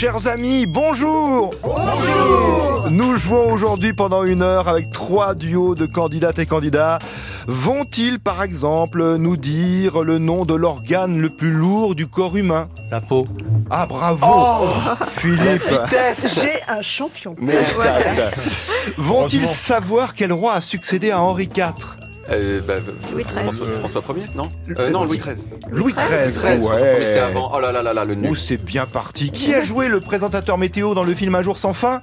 [0.00, 1.50] Chers amis, bonjour.
[1.60, 2.86] Bonjour.
[2.88, 6.98] Nous jouons aujourd'hui pendant une heure avec trois duos de candidates et candidats.
[7.48, 12.68] Vont-ils, par exemple, nous dire le nom de l'organe le plus lourd du corps humain?
[12.92, 13.24] La peau.
[13.70, 14.24] Ah, bravo.
[14.24, 14.68] Oh.
[15.08, 15.68] Philippe.
[16.32, 17.34] J'ai un champion.
[18.98, 21.74] Vont-ils savoir quel roi a succédé à Henri IV
[22.30, 22.74] Euh, bah,
[23.12, 23.38] Louis XIII.
[23.78, 24.48] François, François Ier, non?
[24.78, 25.48] Euh, Non, Louis XIII.
[25.70, 27.04] Louis XIII, 13, ouais.
[27.06, 27.50] c'était avant.
[27.54, 28.28] Oh là là là là, le nul.
[28.32, 29.30] Oh, c'est bien parti.
[29.30, 32.02] Qui a joué le présentateur météo dans le film Un jour sans fin?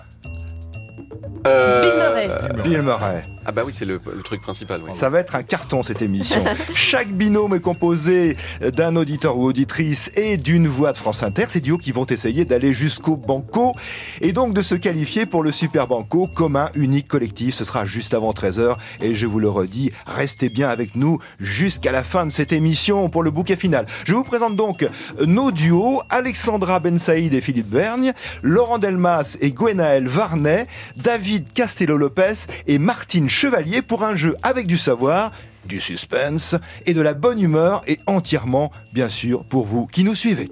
[1.46, 2.64] Euh, Bill Murray.
[2.64, 3.24] Bill Murray.
[3.46, 4.82] ah bah oui, c'est le, le truc principal.
[4.84, 4.92] oui.
[4.94, 6.44] Ça va être un carton cette émission.
[6.74, 11.46] Chaque binôme est composé d'un auditeur ou auditrice et d'une voix de France Inter.
[11.50, 13.74] Ces duos qui vont essayer d'aller jusqu'au banco
[14.22, 17.56] et donc de se qualifier pour le super banco commun, unique, collectif.
[17.56, 21.92] Ce sera juste avant 13h et je vous le redis, restez bien avec nous jusqu'à
[21.92, 23.86] la fin de cette émission pour le bouquet final.
[24.06, 24.88] Je vous présente donc
[25.24, 32.48] nos duos, Alexandra Ben Saïd et Philippe Vergne, Laurent Delmas et Gwenaël Varnet, David Castello-Lopez
[32.68, 35.32] et Martine Chevalier pour un jeu avec du savoir,
[35.66, 36.56] du suspense
[36.86, 40.50] et de la bonne humeur et entièrement, bien sûr, pour vous qui nous suivez.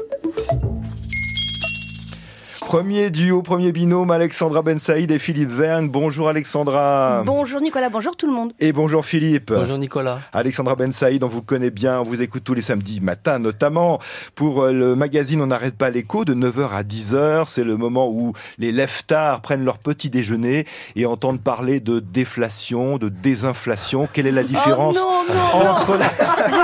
[2.74, 5.90] Premier duo, premier binôme, Alexandra Ben Saïd et Philippe Verne.
[5.90, 7.22] Bonjour Alexandra.
[7.24, 8.52] Bonjour Nicolas, bonjour tout le monde.
[8.60, 9.54] Et bonjour Philippe.
[9.54, 10.22] Bonjour Nicolas.
[10.34, 14.00] Alexandra Ben Saïd, on vous connaît bien, on vous écoute tous les samedis matins notamment
[14.34, 17.44] pour euh, le magazine On n'arrête pas l'écho de 9h à 10h.
[17.46, 20.66] C'est le moment où les leftards prennent leur petit déjeuner
[20.96, 24.10] et entendent parler de déflation, de désinflation.
[24.12, 25.70] Quelle est la différence Oh non, non, non.
[25.74, 26.06] entre la...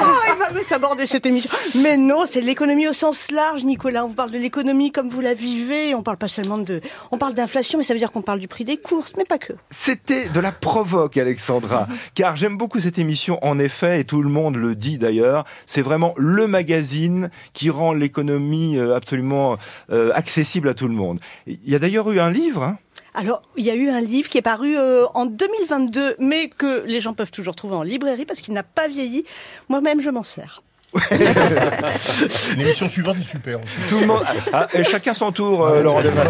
[0.01, 1.51] Ah, il va me s'aborder cette émission.
[1.75, 4.05] Mais non, c'est l'économie au sens large, Nicolas.
[4.05, 5.93] On vous parle de l'économie comme vous la vivez.
[5.99, 6.79] On parle pas seulement de,
[7.11, 9.37] on parle d'inflation, mais ça veut dire qu'on parle du prix des courses, mais pas
[9.37, 9.51] que.
[9.69, 11.89] C'était de la provoque, Alexandra.
[12.15, 15.43] Car j'aime beaucoup cette émission, en effet, et tout le monde le dit d'ailleurs.
[15.65, 19.57] C'est vraiment le magazine qui rend l'économie euh, absolument
[19.91, 21.19] euh, accessible à tout le monde.
[21.47, 22.63] Il y a d'ailleurs eu un livre.
[22.63, 22.77] hein.
[23.13, 26.85] Alors, il y a eu un livre qui est paru euh, en 2022, mais que
[26.85, 29.25] les gens peuvent toujours trouver en librairie parce qu'il n'a pas vieilli.
[29.67, 30.63] Moi-même, je m'en sers.
[32.57, 33.59] L'émission suivante est super.
[33.59, 33.73] aussi.
[33.87, 34.23] Tout le monde,
[34.53, 36.25] Ah, et chacun son tour, euh, Laurent Delmas.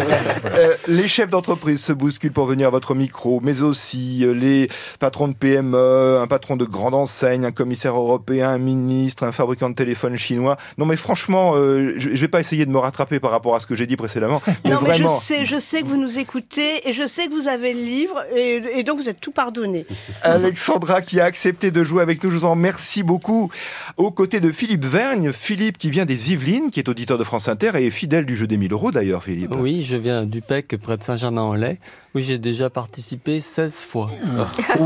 [0.46, 4.70] Euh, les chefs d'entreprise se bousculent pour venir à votre micro, mais aussi euh, les
[5.00, 9.70] patrons de PME, un patron de grande enseigne, un commissaire européen, un ministre, un fabricant
[9.70, 10.58] de téléphone chinois.
[10.78, 13.60] Non, mais franchement, euh, je, je vais pas essayer de me rattraper par rapport à
[13.60, 14.42] ce que j'ai dit précédemment.
[14.66, 17.34] Mais non, mais je sais, je sais que vous nous écoutez et je sais que
[17.34, 19.86] vous avez le livre et, et donc vous êtes tout pardonné.
[20.22, 23.50] Alexandra qui a accepté de jouer avec nous, je vous en remercie beaucoup.
[23.98, 27.48] Aux côtés de Philippe Vergne, Philippe qui vient des Yvelines, qui est auditeur de France
[27.48, 29.54] Inter et est fidèle du jeu des 1000 euros d'ailleurs, Philippe.
[29.58, 31.80] Oui, je viens du PEC près de Saint-Germain-en-Laye
[32.16, 34.10] où j'ai déjà participé 16 fois.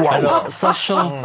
[0.09, 1.21] Alors, sachant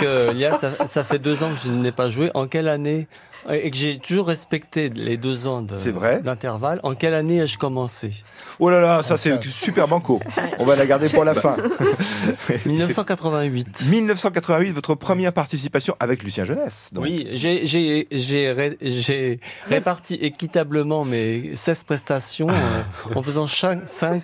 [0.00, 3.06] que Lia, ça, ça fait deux ans que je n'ai pas joué, en quelle année?
[3.50, 7.40] Et que j'ai toujours respecté les deux ans de- C'est vrai d'intervalle, en quelle année
[7.40, 8.10] ai-je commencé?
[8.58, 10.20] Oh là là, ça c'est super banco.
[10.58, 11.56] On va la garder pour la fin.
[12.66, 13.86] 1988.
[13.90, 16.90] 1988, votre première participation avec Lucien Jeunesse.
[16.92, 17.04] donc.
[17.04, 23.86] Oui, j'ai j'ai j'ai ré- j'ai réparti équitablement mes 16 prestations euh, en faisant chaque
[23.86, 24.22] 5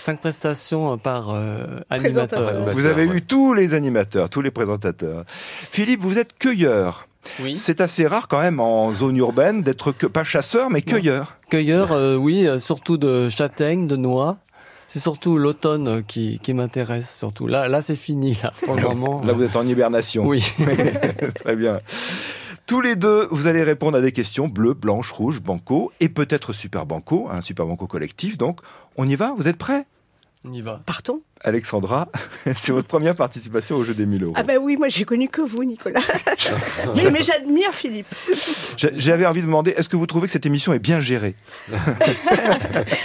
[0.00, 2.74] cinq prestations par euh, animateur.
[2.74, 5.24] Vous avez eu tous les animateurs, tous les présentateurs.
[5.70, 7.06] Philippe, vous êtes cueilleur.
[7.40, 7.56] Oui.
[7.56, 11.36] C'est assez rare quand même en zone urbaine d'être que, pas chasseur mais cueilleur.
[11.50, 14.38] Cueilleur, euh, oui, euh, surtout de châtaignes, de noix.
[14.86, 17.46] C'est surtout l'automne qui, qui m'intéresse surtout.
[17.46, 19.22] Là, là, c'est fini là pour le moment.
[19.24, 20.24] Là, vous êtes en hibernation.
[20.24, 20.44] Oui.
[21.34, 21.80] Très bien.
[22.66, 26.52] Tous les deux, vous allez répondre à des questions bleu, blanche, rouge, banco et peut-être
[26.52, 28.38] super banco, un super banco collectif.
[28.38, 28.60] Donc,
[28.96, 29.34] on y va?
[29.36, 29.86] Vous êtes prêts?
[30.46, 30.80] On y va.
[30.84, 31.20] Partons.
[31.42, 32.08] Alexandra,
[32.54, 34.34] c'est votre première participation au jeu des 1000 euros.
[34.36, 36.00] Ah ben oui, moi j'ai connu que vous, Nicolas.
[36.96, 38.06] mais mais j'admire Philippe.
[38.76, 41.34] J'a- J'avais envie de demander, est-ce que vous trouvez que cette émission est bien gérée?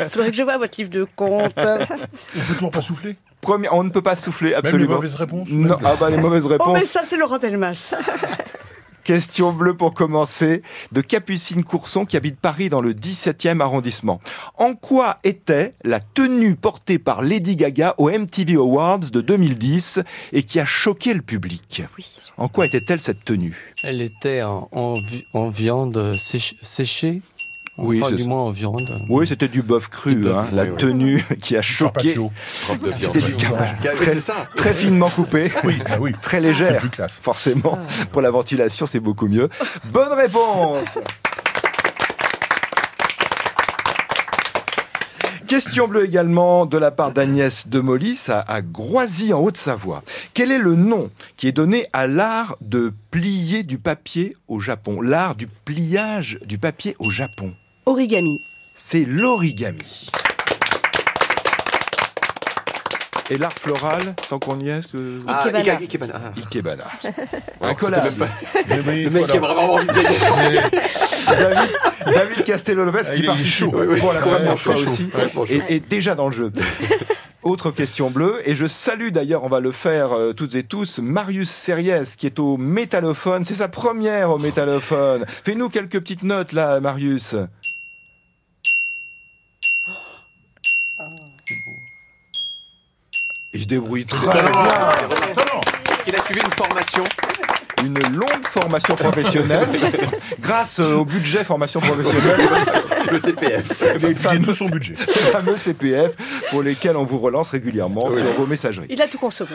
[0.10, 1.54] Faudrait que je voie votre livre de compte.
[1.58, 3.16] On peut toujours pas souffler?
[3.42, 4.96] Premier, On ne peut pas souffler, Même les absolument.
[4.96, 5.48] mauvaises réponses.
[5.50, 6.84] Non, ah bah les mauvaises Oh mais réponses.
[6.90, 7.94] ça c'est Laurent Delmas.
[9.04, 10.62] Question bleue pour commencer,
[10.92, 14.20] de Capucine Courson qui habite Paris dans le 17e arrondissement.
[14.58, 20.00] En quoi était la tenue portée par Lady Gaga au MTV Awards de 2010
[20.34, 21.82] et qui a choqué le public?
[21.98, 22.06] Oui.
[22.38, 23.74] En quoi était-elle cette tenue?
[23.84, 27.22] Elle était en, en, vi- en viande séch- séchée.
[27.82, 28.30] Oui, enfin, c'est du ça.
[28.30, 29.02] moins en viande.
[29.10, 30.70] Oui, c'était du bœuf cru, Du hein, la oui.
[30.78, 32.16] tenue qui a choqué.
[33.00, 34.20] C'était du carpaccio.
[34.20, 34.48] Ça.
[34.56, 36.12] très finement coupé, Oui, bah oui.
[36.22, 36.80] très légère.
[36.80, 37.20] plus classe.
[37.24, 37.78] Forcément,
[38.12, 39.50] pour la ventilation, c'est beaucoup mieux.
[39.92, 40.98] Bonne réponse
[45.48, 50.04] Question bleue également de la part d'Agnès de Molis à, à Groisy en Haute-Savoie.
[50.36, 55.02] Quel est le nom qui est donné à l'art de plier du papier au Japon?
[55.02, 57.54] L'art du pliage du papier au Japon.
[57.86, 58.42] Origami.
[58.74, 60.08] C'est l'origami.
[63.32, 65.20] Et l'art floral, tant qu'on y est, est-ce que...
[65.28, 65.80] Ah, Ikebana.
[65.80, 66.14] Ikebana.
[66.16, 66.32] Ah.
[66.36, 66.84] Ikebana.
[67.62, 68.04] Un collage.
[68.06, 69.94] c'était même pas- Mais oui, Le mec qui a vraiment envie de
[71.28, 71.72] David,
[72.06, 73.70] David Castello-Lopez Ah, qui il est participe chaud.
[73.72, 74.00] pour Oui, oui.
[74.02, 75.12] la Ouais, première fois aussi
[75.50, 76.52] et, et déjà dans le jeu.
[77.44, 81.00] Autre question bleue, et je salue d'ailleurs, on va le faire euh, toutes et tous,
[81.00, 85.26] Marius Series qui est au métallophone, c'est sa première au métallophone.
[85.46, 87.36] Fais-nous quelques petites notes là, Marius.
[93.70, 94.52] Débrouille très bien.
[95.92, 97.04] Est-ce qu'il a suivi une formation
[97.86, 99.70] Une longue formation professionnelle,
[100.40, 102.40] grâce euh, au budget formation professionnelle,
[103.12, 104.22] Le CPF.
[104.24, 104.96] Gagne tout son budget.
[105.00, 106.16] le fameux CPF,
[106.50, 108.88] pour lesquels on vous relance régulièrement sur vos messageries.
[108.90, 109.52] Il a tout consommé.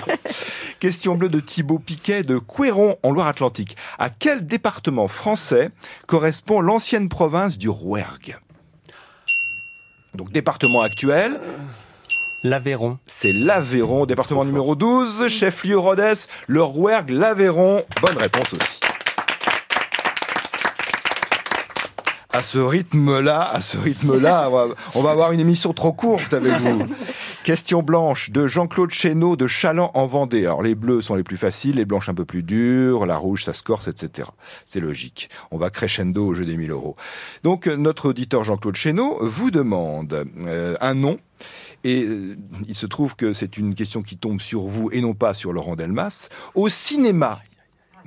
[0.80, 3.76] Question bleue de Thibaut Piquet de Couéron en Loire-Atlantique.
[3.98, 5.70] À quel département français
[6.06, 8.36] correspond l'ancienne province du Rouergue?
[10.14, 11.40] Donc département actuel,
[12.44, 12.98] L'Aveyron.
[13.08, 17.82] c'est l'Aveyron, département numéro 12, chef-lieu Rhodes, le Rouergue, l'Aveyron.
[18.00, 18.80] Bonne réponse aussi.
[22.32, 26.32] À ce rythme-là, à ce rythme-là, on va, on va avoir une émission trop courte
[26.32, 26.86] avec vous.
[27.42, 30.44] Question blanche de Jean-Claude Chénaud de Chaland en Vendée.
[30.44, 33.44] Alors les bleus sont les plus faciles, les blanches un peu plus dures, la rouge
[33.44, 34.28] ça se corse, etc.
[34.64, 35.28] C'est logique.
[35.50, 36.94] On va crescendo au jeu des 1000 euros.
[37.42, 41.18] Donc euh, notre auditeur Jean-Claude Chénaud vous demande euh, un nom
[41.84, 42.36] et euh,
[42.66, 45.52] il se trouve que c'est une question qui tombe sur vous et non pas sur
[45.52, 46.28] Laurent Delmas.
[46.54, 47.40] Au cinéma,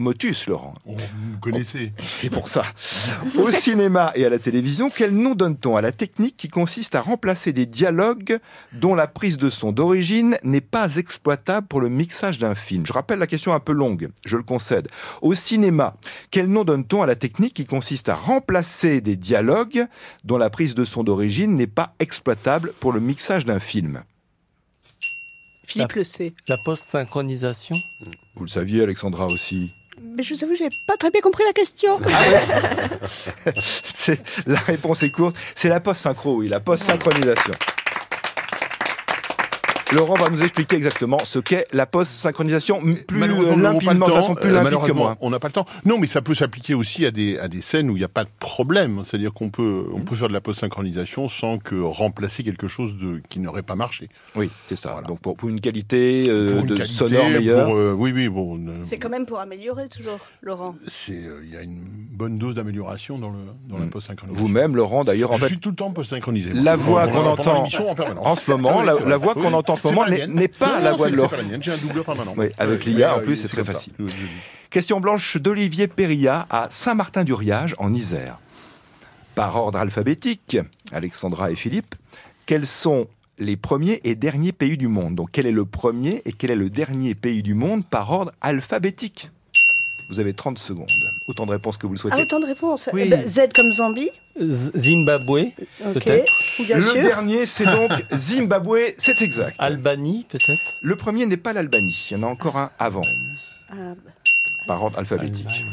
[0.02, 1.94] motus Laurent, Oh, vous me connaissez.
[2.06, 2.64] c'est pour ça.
[3.38, 7.02] Au cinéma et à la télévision, quel nom donne-t-on à la technique qui consiste à
[7.02, 8.40] remplacer des dialogues
[8.74, 12.86] dont la prise de son d'origine n'est pas exploitable pour le mixage d'un film?
[12.86, 14.88] Je rappelle la question un peu longue, je le concède.
[15.22, 15.96] Au cinéma,
[16.32, 19.86] quel nom donne-t-on à la technique qui consiste à remplacer des dialogues
[20.24, 24.04] dont la prise de son d'origine n'est pas exploitable pour le mixage d'un film?
[25.66, 26.34] Philippe le sait.
[26.50, 27.78] La post-synchronisation?
[28.36, 29.72] Vous le saviez, Alexandra aussi.
[30.04, 32.00] Mais je vous avoue, j'ai pas très bien compris la question.
[33.84, 35.36] C'est la réponse est courte.
[35.56, 37.54] C'est la post-synchro, oui, la post-synchronisation.
[39.94, 44.16] Laurent va nous expliquer exactement ce qu'est la post-synchronisation, plus le limpidement, de temps.
[44.16, 45.18] façon plus Euh, limpide que moi.
[45.20, 45.66] On n'a pas le temps.
[45.86, 48.10] Non, mais ça peut s'appliquer aussi à des, à des scènes où il n'y a
[48.10, 49.02] pas de problème.
[49.04, 53.22] C'est-à-dire qu'on peut, on peut faire de la post-synchronisation sans que remplacer quelque chose de,
[53.30, 54.08] qui n'aurait pas marché.
[54.36, 54.92] Oui, c'est ça.
[54.92, 55.08] Voilà.
[55.08, 57.66] Donc pour, pour une qualité euh, Pour une de qualité, sonore meilleure.
[57.68, 58.58] pour, euh, oui, oui, bon.
[58.68, 60.76] euh, C'est quand même pour améliorer toujours, Laurent.
[60.88, 63.90] c'est, euh, il y a une bonne dose d'amélioration dans, le, dans la Mm.
[63.90, 64.42] post-synchronisation.
[64.42, 66.52] Vous-même, Laurent, d'ailleurs, en Je fait, suis tout le temps post-synchronisé.
[66.54, 67.66] la voix qu'on entend
[68.24, 70.78] en ce moment, Ah oui, la, voix qu'on Oui, entend en ce moment n'est pas
[70.78, 72.34] Non, la voix de J'ai un doubleur permanent.
[72.38, 73.94] Oui, avec l'IA, en plus, c'est très facile.
[74.70, 78.40] Question blanche d'Olivier Perilla à Saint-Martin-du-Riage, en Isère.
[79.36, 80.58] Par ordre alphabétique,
[80.92, 81.96] Alexandra et Philippe,
[82.46, 83.08] quels sont
[83.38, 85.16] les premiers et derniers pays du monde?
[85.16, 88.32] Donc, quel est le premier et quel est le dernier pays du monde par ordre
[88.42, 89.30] alphabétique?
[90.12, 90.90] Vous avez 30 secondes.
[91.28, 92.22] Autant de réponses que vous le Ah, souhaitez.
[92.24, 92.90] autant de réponses.
[92.92, 93.04] Oui.
[93.06, 94.10] Eh ben, Z comme Zambie.
[94.38, 95.52] Z- Zimbabwe.
[95.86, 95.94] Ok.
[95.94, 96.34] Peut-être.
[96.66, 96.94] Bien le sûr.
[97.02, 99.56] dernier, c'est donc Zimbabwe, c'est exact.
[99.58, 100.62] Albanie, peut-être.
[100.82, 103.02] Le premier n'est pas l'Albanie, il y en a encore un avant,
[103.70, 103.94] Ah,
[104.68, 105.66] par ordre alphabétique.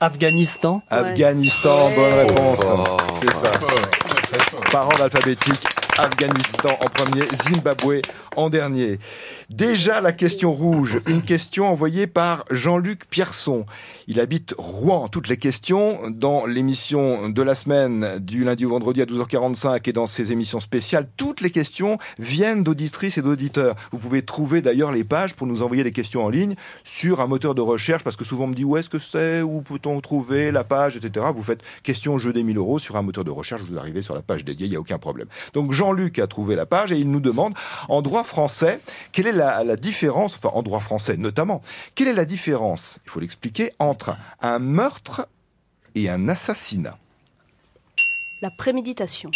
[0.00, 0.82] Afghanistan.
[0.90, 1.94] Afghanistan, Ouais.
[1.96, 2.60] bonne réponse.
[2.70, 2.96] Oh.
[3.20, 3.52] C'est ça.
[4.70, 5.64] Par ordre alphabétique,
[5.98, 8.00] Afghanistan en premier, Zimbabwe
[8.38, 9.00] en dernier.
[9.50, 13.66] Déjà la question rouge, une question envoyée par Jean-Luc Pierson.
[14.06, 15.08] Il habite Rouen.
[15.08, 19.92] Toutes les questions dans l'émission de la semaine du lundi au vendredi à 12h45 et
[19.92, 23.74] dans ses émissions spéciales, toutes les questions viennent d'auditrices et d'auditeurs.
[23.90, 26.54] Vous pouvez trouver d'ailleurs les pages pour nous envoyer des questions en ligne
[26.84, 29.42] sur un moteur de recherche parce que souvent on me dit où est-ce que c'est,
[29.42, 31.26] où peut-on trouver la page, etc.
[31.34, 34.14] Vous faites question jeu des 1000 euros sur un moteur de recherche, vous arrivez sur
[34.14, 35.26] la page dédiée, il n'y a aucun problème.
[35.54, 37.54] Donc Jean-Luc a trouvé la page et il nous demande
[37.88, 38.80] en droit français
[39.10, 41.62] quelle est la, la différence, enfin en droit français notamment,
[41.94, 45.28] quelle est la différence, il faut l'expliquer, entre un meurtre
[45.94, 46.96] et un assassinat?
[48.40, 49.30] La préméditation.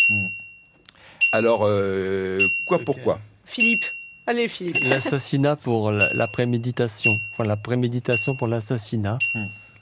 [1.33, 3.85] Alors, euh, quoi, pourquoi Philippe.
[4.29, 4.79] Allez, Philippe.
[4.85, 7.19] L'assassinat pour la, la préméditation.
[7.33, 9.19] Enfin, la préméditation pour l'assassinat.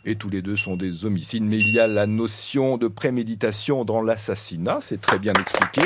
[0.06, 3.84] Et tous les deux sont des homicides, mais il y a la notion de préméditation
[3.84, 5.82] dans l'assassinat, c'est très bien expliqué,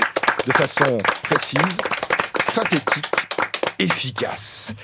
[0.46, 1.78] de façon précise,
[2.54, 3.10] synthétique,
[3.80, 4.74] efficace.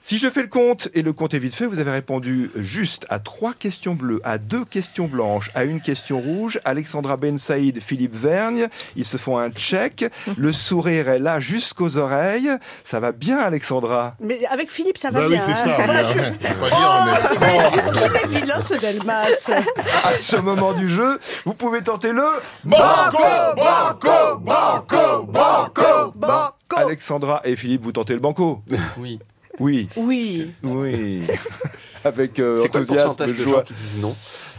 [0.00, 3.04] Si je fais le compte, et le compte est vite fait, vous avez répondu juste
[3.10, 6.58] à trois questions bleues, à deux questions blanches, à une question rouge.
[6.64, 10.06] Alexandra Ben Saïd, Philippe Vergne, ils se font un check.
[10.38, 12.50] Le sourire est là jusqu'aux oreilles.
[12.84, 14.14] Ça va bien, Alexandra?
[14.20, 15.44] Mais avec Philippe, ça va Bah oui, bien.
[15.44, 15.76] c'est hein.
[15.76, 15.84] ça.
[15.84, 16.32] Voilà, je- dire,
[17.40, 17.56] mais-
[18.00, 19.50] Oh, est vilain, ce Delmas.
[20.04, 22.24] À ce moment du jeu, vous pouvez tenter le
[22.64, 23.18] Banco,
[23.56, 26.52] banco, banco, banco, banco.
[26.74, 28.62] Alexandra et Philippe, vous tentez le banco
[28.98, 29.18] Oui.
[29.58, 30.50] Oui, Oui.
[30.64, 31.22] oui.
[32.04, 33.58] Avec euh, C'est quoi le enthousiasme, pourcentage de joie.
[33.58, 34.14] gens qui disent non?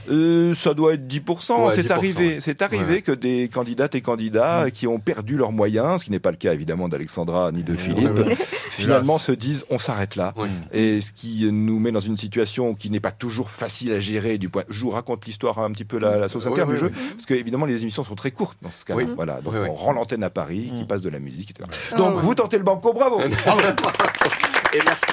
[0.09, 1.65] Euh, ça doit être 10%.
[1.65, 2.37] Ouais, c'est 10%, arrivé, ouais.
[2.39, 3.01] c'est arrivé Ouais.
[3.01, 6.37] que des candidates et candidats qui ont perdu leurs moyens, ce qui n'est pas le
[6.37, 8.37] cas évidemment d'Alexandra ni de Philippe, ouais, ouais.
[8.69, 10.33] finalement se disent on s'arrête là.
[10.37, 10.47] Ouais.
[10.71, 14.37] Et ce qui nous met dans une situation qui n'est pas toujours facile à gérer
[14.37, 14.63] du point.
[14.69, 16.87] Je vous raconte l'histoire un petit peu la, la sauce Ouais, interne ouais, du jeu,
[16.87, 16.93] ouais.
[17.11, 19.03] parce que évidemment les émissions sont très courtes dans ce cas-là.
[19.03, 19.09] Oui.
[19.15, 19.69] Voilà, donc Ouais, ouais.
[19.69, 20.87] on rend l'antenne à Paris, qui Mm.
[20.87, 21.67] passe de la musique, etc.
[21.91, 22.21] Ah, Donc ouais.
[22.21, 23.19] vous tentez le banco, bravo.
[24.73, 25.05] Et merci.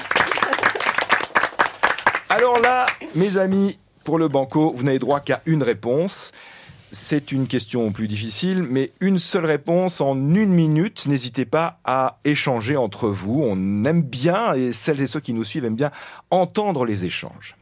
[2.29, 2.85] Alors là,
[3.15, 6.31] mes amis, pour le banco, vous n'avez droit qu'à une réponse.
[6.91, 11.07] C'est une question plus difficile, mais une seule réponse en une minute.
[11.07, 13.43] N'hésitez pas à échanger entre vous.
[13.43, 15.91] On aime bien, et celles et ceux qui nous suivent aiment bien,
[16.29, 17.57] entendre les échanges.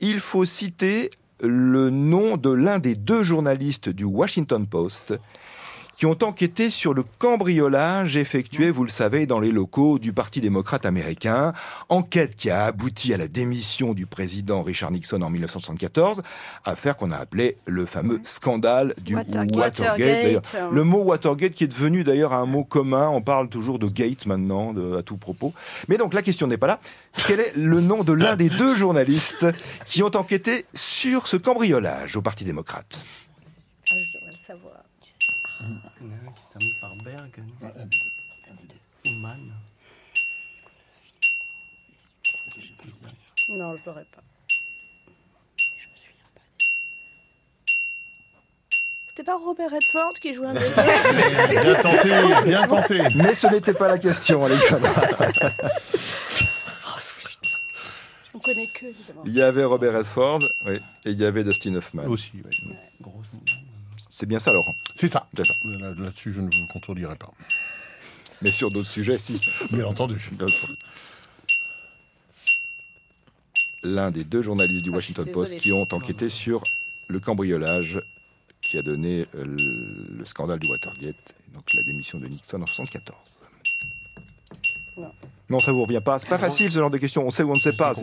[0.00, 5.14] Il faut citer le nom de l'un des deux journalistes du Washington Post
[6.00, 10.40] qui ont enquêté sur le cambriolage effectué, vous le savez, dans les locaux du Parti
[10.40, 11.52] démocrate américain.
[11.90, 16.22] Enquête qui a abouti à la démission du président Richard Nixon en 1974,
[16.64, 19.54] affaire qu'on a appelée le fameux scandale du Watergate.
[19.54, 20.08] Watergate.
[20.36, 20.56] Watergate.
[20.72, 24.24] Le mot Watergate qui est devenu d'ailleurs un mot commun, on parle toujours de gate
[24.24, 25.52] maintenant, de- à tout propos.
[25.88, 26.80] Mais donc la question n'est pas là.
[27.26, 29.44] Quel est le nom de l'un des deux journalistes
[29.84, 33.04] qui ont enquêté sur ce cambriolage au Parti démocrate?
[33.90, 34.72] Ah, je devrais le savoir.
[35.60, 37.42] Il y en a un qui se termine par Berg.
[39.06, 39.52] Ou Mann.
[43.48, 44.22] Non, je l'aurais pas.
[49.08, 50.70] C'était pas Robert Redford qui jouait un bébé
[51.60, 52.98] Bien tenté, bien tenté.
[53.16, 54.92] Mais ce n'était pas la question, Alexandra.
[58.32, 59.22] On connaît que, évidemment.
[59.26, 62.04] Il y avait Robert Redford oui, et il y avait Dustin Hoffman.
[62.06, 62.76] Aussi, ouais.
[63.00, 63.32] Grosse
[64.10, 64.74] C'est bien ça, Laurent.
[64.94, 65.28] C'est ça.
[65.34, 65.54] C'est ça.
[65.64, 67.30] Là- Là-dessus, je ne vous contredirai pas.
[68.42, 69.40] Mais sur d'autres sujets, si.
[69.70, 70.30] Bien entendu.
[73.82, 76.62] L'un des deux journalistes du Ah, Washington Post qui ont enquêté sur
[77.08, 78.00] le cambriolage
[78.60, 82.56] qui a donné euh, le, le scandale du Watergate, et donc la démission de Nixon
[82.56, 83.16] en 1974.
[84.98, 85.12] Non.
[85.48, 86.18] Non, ça vous revient pas.
[86.18, 87.26] C'est pas facile ce genre de questions.
[87.26, 87.94] On sait ou on ne sait pas.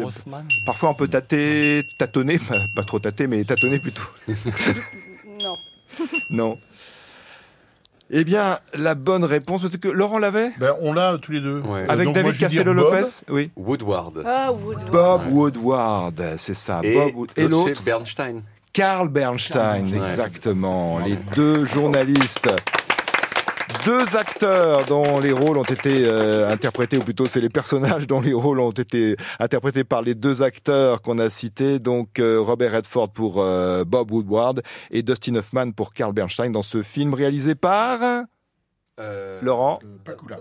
[0.65, 4.01] Parfois, on peut tâter, tâtonner, pas, pas trop tâter, mais tâtonner plutôt.
[6.30, 6.58] Non.
[8.10, 11.60] Eh bien, la bonne réponse, parce que Laurent l'avait Ben, on l'a tous les deux.
[11.60, 11.86] Ouais.
[11.89, 13.36] Avec donc David Castello-Lopez Bob.
[13.36, 13.51] Oui.
[13.58, 14.24] Woodward.
[14.25, 14.92] Ah, Woodward.
[14.92, 15.32] Bob Ouais.
[15.34, 16.80] Woodward, c'est ça.
[16.84, 18.44] Et, Bob Wood- Et l'autre c'est Bernstein.
[18.72, 19.98] Karl Bernstein, Ouais.
[19.98, 21.00] exactement.
[21.00, 22.50] Les deux journalistes.
[23.88, 28.20] Deux acteurs dont les rôles ont été euh, interprétés, ou plutôt c'est les personnages dont
[28.20, 32.74] les rôles ont été interprétés par les deux acteurs qu'on a cités, donc euh, Robert
[32.74, 37.56] Redford pour euh, Bob Woodward et Dustin Hoffman pour Karl Bernstein dans ce film réalisé
[37.56, 38.00] par
[39.00, 39.79] Euh, Laurent.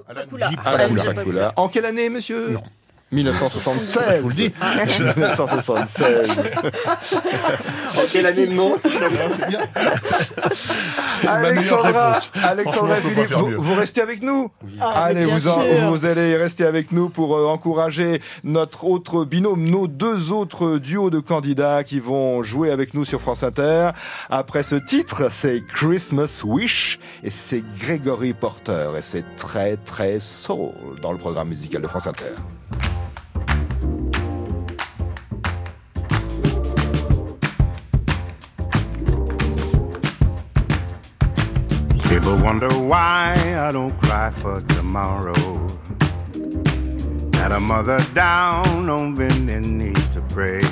[0.09, 0.23] Alan.
[0.65, 0.97] Alan.
[0.97, 1.05] J.
[1.15, 1.53] Pakula.
[1.57, 2.51] En quelle année, monsieur?
[2.51, 2.63] Non.
[3.13, 4.03] 1976.
[4.17, 4.53] Je vous le dis.
[5.17, 6.41] 1976.
[7.97, 9.61] En quelle année non c'est bien.
[11.27, 12.19] Alexandra.
[12.43, 17.09] Alexandra et Philippe, vous, restez avec nous Ah, Allez, en- vous allez rester avec nous
[17.09, 22.71] pour euh, encourager notre autre binôme, nos deux autres duos de candidats qui vont jouer
[22.71, 23.91] avec nous sur France Inter.
[24.31, 30.73] Après ce titre, c'est Christmas Wish et c'est Gregory Porter et c'est très très soul
[31.01, 32.25] dans le programme musical de France Inter.
[42.09, 45.35] People wonder why I don't cry for tomorrow.
[47.33, 50.63] Got a mother down on bending knees to pray.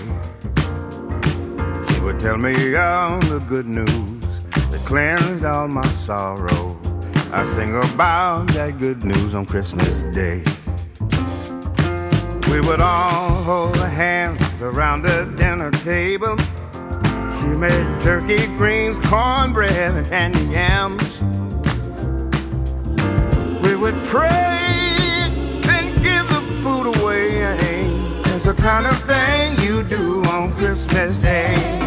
[1.89, 4.25] She would tell me all the good news
[4.71, 6.79] that cleansed all my sorrow.
[7.33, 10.43] I sing about that good news on Christmas Day.
[12.51, 16.37] We would all hold hands around the dinner table.
[17.39, 21.23] She made turkey greens, cornbread, and yams.
[23.63, 25.31] We would pray,
[25.63, 27.43] then give the food away.
[28.27, 31.84] It's the kind of thing you do on Christmas Day.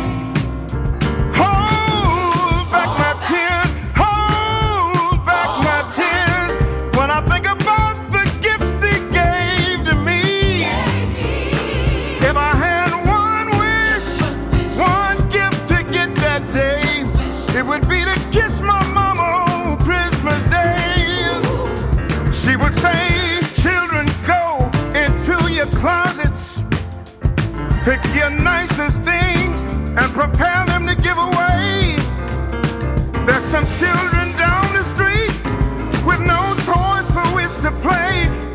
[25.58, 26.62] Your closets,
[27.84, 29.64] pick your nicest things,
[29.98, 31.96] and prepare them to give away.
[33.26, 35.34] There's some children down the street
[36.06, 38.47] with no toys for which to play.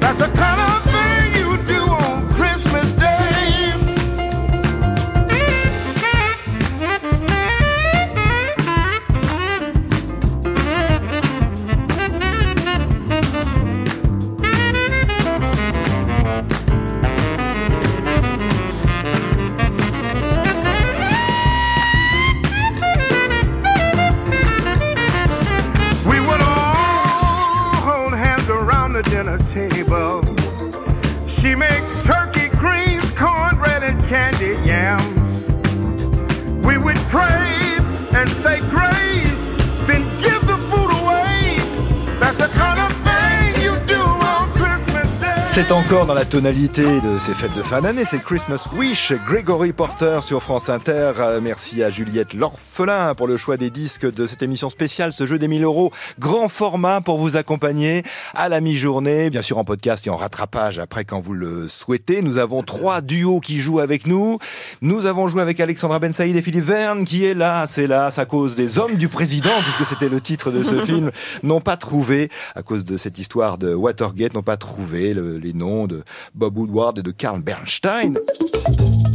[45.54, 49.74] C'est encore dans la tonalité de ces fêtes de fin d'année, c'est Christmas Wish, Gregory
[49.74, 51.12] Porter sur France Inter.
[51.18, 55.26] Euh, Merci à Juliette L'Orphelin pour le choix des disques de cette émission spéciale, ce
[55.26, 59.64] jeu des 1000 euros, grand format pour vous accompagner à la mi-journée, bien sûr en
[59.64, 62.22] podcast et en rattrapage après quand vous le souhaitez.
[62.22, 64.38] Nous avons trois duos qui jouent avec nous.
[64.80, 68.08] Nous avons joué avec Alexandra Ben Saïd et Philippe Verne qui est là, c'est là,
[68.16, 71.10] à cause des hommes du président, puisque c'était le titre de ce film,
[71.42, 75.52] n'ont pas trouvé, à cause de cette histoire de Watergate, n'ont pas trouvé le- les
[75.52, 76.02] noms de
[76.34, 78.14] Bob Woodward et de Carl Bernstein.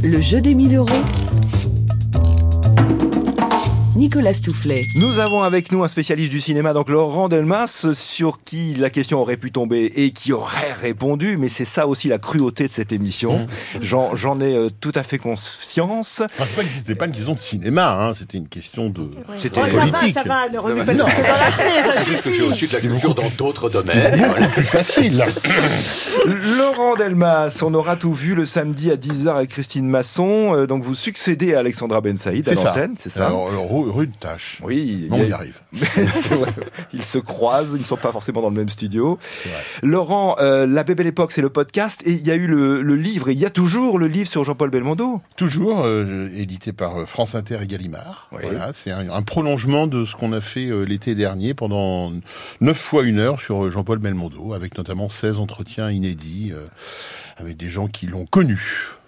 [0.04, 0.88] Le jeu des 1000 euros.
[3.98, 4.84] Nicolas Stoufflet.
[4.96, 9.20] Nous avons avec nous un spécialiste du cinéma, donc Laurent Delmas, sur qui la question
[9.20, 12.92] aurait pu tomber et qui aurait répondu, mais c'est ça aussi la cruauté de cette
[12.92, 13.48] émission.
[13.82, 16.22] J'en j'en ai euh, tout à fait conscience.
[16.22, 19.10] Enfin, c'est pas que c'était pas une question de cinéma, hein, c'était une question de.
[19.40, 20.14] C'était Oh, ça va, politique.
[20.14, 22.38] ça va, ne remets Non, pas le dans la plaie, ça C'est juste que j'ai
[22.38, 22.50] suffit.
[22.52, 24.28] aussi de la culture dans d'autres C'est domaines.
[24.28, 25.26] beaucoup plus facile.
[26.26, 30.54] Laurent Delmas, on aura tout vu le samedi à 10h avec Christine Masson.
[30.56, 33.28] Euh, donc vous succédez à Alexandra Ben Saïd à l'antenne, c'est ça?
[33.28, 34.60] Alors, alors, ru- rude tâche.
[34.64, 35.60] Oui, On il y arrive.
[35.74, 36.52] Vrai.
[36.94, 39.18] Ils se croisent, ils ne sont pas forcément dans le même studio.
[39.82, 42.96] Laurent, euh, La Belle Époque, c'est le podcast, et il y a eu le, le
[42.96, 45.22] livre, et il y a toujours le livre sur Jean-Paul Belmondo.
[45.36, 48.28] Toujours euh, édité par euh, France Inter et Gallimard.
[48.32, 48.40] Oui.
[48.44, 52.12] Voilà, c'est un, un prolongement de ce qu'on a fait euh, l'été dernier pendant
[52.62, 56.54] neuf fois une heure sur Jean-Paul Belmondo, avec notamment 16 entretiens inédits
[57.38, 58.60] avec des gens qui l'ont connu.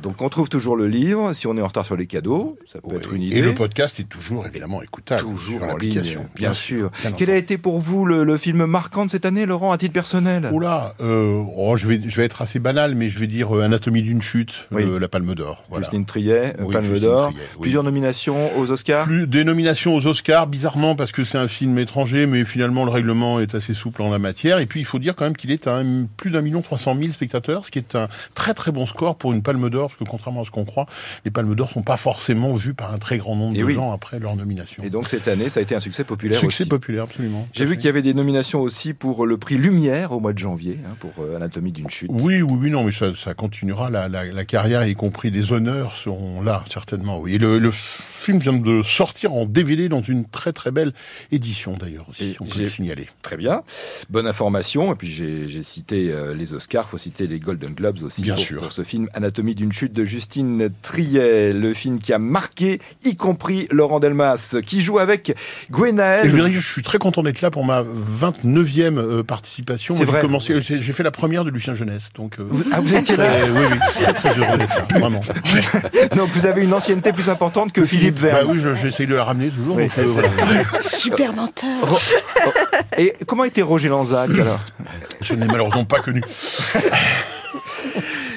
[0.01, 2.79] Donc on trouve toujours le livre, si on est en retard sur les cadeaux, ça
[2.81, 3.37] peut être une idée.
[3.37, 5.21] Et le podcast est toujours évidemment écoutable.
[5.23, 6.01] Toujours sur en ligne,
[6.35, 6.89] bien sûr.
[7.17, 9.93] Quel a été pour vous le, le film marquant de cette année, Laurent, à titre
[9.93, 10.49] personnel?
[10.53, 13.63] Oula, euh, oh, je vais je vais être assez banal, mais je vais dire euh,
[13.63, 14.83] Anatomie d'une chute, Oui.
[14.83, 15.65] euh, la Palme d'Or.
[15.69, 15.83] Voilà.
[15.85, 19.05] Justine Triet, Oui, Palme d'Or, plusieurs nominations aux Oscars.
[19.05, 22.91] Plus des nominations aux Oscars, bizarrement parce que c'est un film étranger, mais finalement le
[22.91, 24.59] règlement est assez souple en la matière.
[24.59, 26.77] Et puis il faut dire quand même qu'il est à un- plus d'un million trois
[26.77, 29.88] cent mille spectateurs, ce qui est un très très bon score pour une Palme d'Or,
[29.89, 30.85] parce que contrairement à ce qu'on croit,
[31.25, 33.73] les Palmes d'Or sont pas forcément vues par un très grand nombre Et de oui.
[33.73, 34.83] gens après leur nomination.
[34.83, 36.69] Et donc cette année, ça a été un succès populaire Succès aussi.
[36.69, 37.47] populaire, absolument.
[37.53, 40.39] J'ai vu qu'il y avait des nominations aussi pour le prix Lumière au mois de
[40.39, 42.09] janvier, hein, pour euh, Anatomie d'une chute.
[42.13, 43.89] Oui, oui, oui, non, mais ça, ça continuera.
[43.89, 47.19] La, la, la carrière, y compris des honneurs, seront là, certainement.
[47.19, 47.35] Oui.
[47.35, 50.93] Et le, le film vient de sortir en DVD dans une très très belle
[51.31, 53.07] édition, d'ailleurs, aussi, Et on peut le signaler.
[53.21, 53.63] Très bien.
[54.09, 54.93] Bonne information.
[54.93, 58.35] Et puis j'ai j'ai cité euh, les Oscars, faut citer les Golden Globes aussi Bien
[58.35, 58.61] pour, sûr.
[58.61, 63.15] pour ce film Anatomie d'une chute de Justine Triet, le film qui a marqué, y
[63.15, 65.35] compris Laurent Delmas, qui joue avec Et
[65.71, 66.27] Gwenaël.
[66.29, 69.95] je, que suis très content d'être là pour ma 29e euh, participation.
[69.97, 70.19] C'est vrai.
[70.21, 72.39] commencé, j'ai j'ai fait la première de Lucien Jeunesse, donc.
[72.39, 75.21] euh, Vous- ah, vous étiez là oui, oui, très, très heureux d'être là, vraiment.
[76.15, 78.51] Donc vous avez une ancienneté plus importante que Philippe Bah Verne.
[78.51, 79.75] oui, je- j'essaye de la ramener toujours.
[79.77, 79.83] Oui.
[79.83, 80.29] donc, euh, voilà.
[80.81, 81.87] Super menteur.
[81.89, 81.97] Ro-
[82.47, 82.49] oh,
[82.97, 84.59] Et comment était Roger Lanzac alors?
[85.21, 86.21] Je n'ai malheureusement pas connu.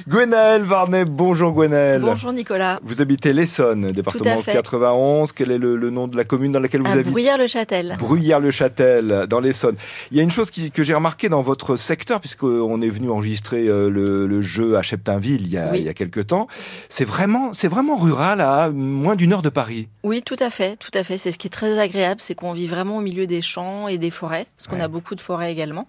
[0.09, 2.01] Gwenaël Varnet, bonjour Gwenaël.
[2.01, 2.81] Bonjour Nicolas.
[2.83, 4.53] Vous habitez l'Essonne, département fait.
[4.53, 5.33] 91.
[5.33, 7.97] Quel est le, le nom de la commune dans laquelle vous À habitez Bruyères-le-Châtel.
[7.99, 9.77] Bruyères-le-Châtel, dans l'Essonne.
[10.11, 13.11] Il y a une chose qui- que j'ai remarqué dans votre secteur, puisqu'on est venu
[13.11, 15.79] enregistrer euh, le, le jeu à Cheptainville il y a, Oui.
[15.81, 16.49] il y a quelques temps.
[16.89, 19.89] C'est vraiment, c'est vraiment rural, à moins d'une heure de Paris.
[20.03, 21.17] Oui, tout à fait, tout à fait.
[21.19, 23.99] C'est ce qui est très agréable, c'est qu'on vit vraiment au milieu des champs et
[23.99, 24.83] des forêts, parce qu'on Ouais.
[24.83, 25.87] a beaucoup de forêts également.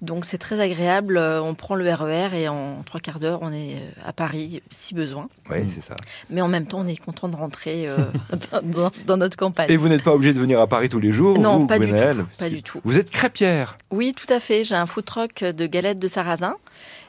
[0.00, 1.16] Donc c'est très agréable.
[1.16, 4.62] Euh, On prend le RER et en trois quarts d'heure, on est euh, à Paris
[4.70, 5.28] si besoin.
[5.50, 5.96] Oui, c'est ça.
[6.30, 7.96] Mais en même temps, on est content de rentrer euh,
[8.52, 9.66] dans, dans- dans notre campagne.
[9.70, 11.78] Et vous n'êtes pas obligé de venir à Paris tous les jours, Non, vous, pas
[11.80, 12.80] du tout, pas du tout.
[12.84, 13.76] Vous êtes crêpière.
[13.90, 14.62] Oui, tout à fait.
[14.64, 16.54] J'ai un food truck de galettes de sarrasin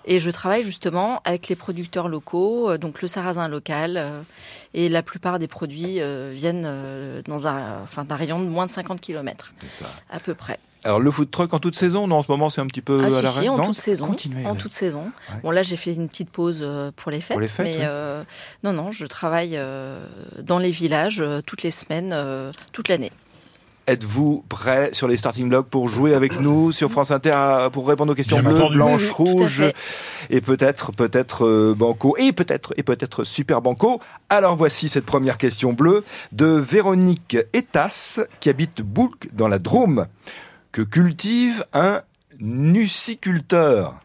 [0.05, 3.97] et je travaille justement avec les producteurs locaux, donc le sarrasin local.
[3.97, 4.21] euh,
[4.73, 8.65] Et la plupart des produits euh, viennent euh, dans un, enfin, d'un rayon de moins
[8.65, 9.89] de 50 km, C'est ça.
[10.09, 10.57] à peu près.
[10.85, 13.01] Alors le food truck en toute saison, non, en ce moment c'est un petit peu
[13.03, 13.41] ah, à si, l'arrêt.
[13.41, 14.07] si, en Non, toute saison.
[14.07, 14.45] Continuez.
[14.45, 15.11] en toute saison.
[15.29, 15.39] Ouais.
[15.43, 17.37] Bon, là, j'ai fait une petite pause euh, pour les fêtes.
[17.37, 17.83] les fêtes, mais oui.
[17.83, 18.23] euh,
[18.63, 20.05] non, non, je travaille euh,
[20.41, 23.11] dans les villages euh, toutes les semaines, euh, toute l'année.
[23.87, 28.11] Êtes-vous prêt sur les starting blocks pour jouer avec nous sur France Inter pour répondre
[28.11, 29.63] aux questions bleues, blanches, Oui, rouges
[30.29, 33.99] et peut-être peut-être banco et peut-être et peut-être super banco.
[34.29, 40.05] Alors voici cette première question bleue de Véronique Etas qui habite Boulk dans la Drôme
[40.71, 42.01] que cultive un
[42.39, 43.95] nuciculteur.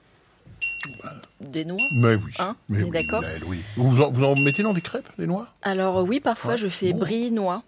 [1.41, 2.33] Des noix Mais oui.
[2.39, 3.61] Hein mais oui, d'accord Naël, oui.
[3.77, 5.49] Vous, en, vous en mettez dans des crêpes, des noix?
[5.63, 7.01] Alors euh, oui, parfois je fais Bon.
[7.01, 7.63] brie noix.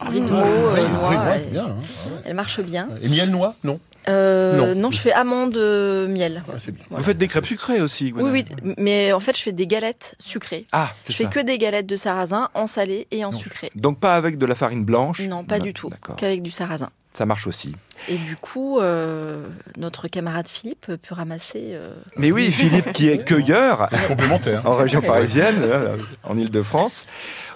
[0.00, 1.66] Ah, Brie veau, euh, noix, et- bien.
[1.66, 1.76] hein.
[2.24, 2.88] Elle marche bien.
[3.02, 3.54] Et miel noix?
[3.64, 3.80] Non.
[4.08, 4.80] Euh, Non.
[4.82, 4.90] non.
[4.90, 6.42] je fais amande euh, miel.
[6.90, 9.66] Vous faites des crêpes sucrées aussi, Oui, Gwenaëlle oui, mais en fait, je fais des
[9.66, 10.66] galettes sucrées.
[10.72, 11.30] Ah, c'est Je fais ça.
[11.30, 13.38] que des galettes de sarrasin en salé et en Non.
[13.38, 13.70] sucré.
[13.74, 16.16] Donc pas avec de la farine blanche Non, pas du tout, D'accord.
[16.16, 16.90] qu'avec du sarrasin.
[17.16, 17.76] Ça marche aussi.
[18.08, 19.46] Et du coup, euh,
[19.76, 21.68] notre camarade Philippe peut ramasser.
[21.74, 24.62] euh, Mais oui, Philippe qui est cueilleur Complémentaire.
[24.68, 27.06] en région parisienne, euh, en Ile-de-France.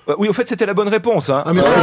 [0.09, 1.29] Euh, Oui, au fait, c'était la bonne réponse.
[1.29, 1.43] Hein.
[1.45, 1.75] Ah, merci.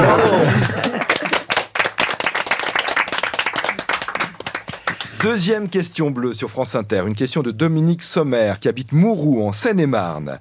[5.22, 9.52] Deuxième question bleue sur France Inter, une question de Dominique Sommer qui habite Mourou en
[9.52, 10.40] Seine-et-Marne.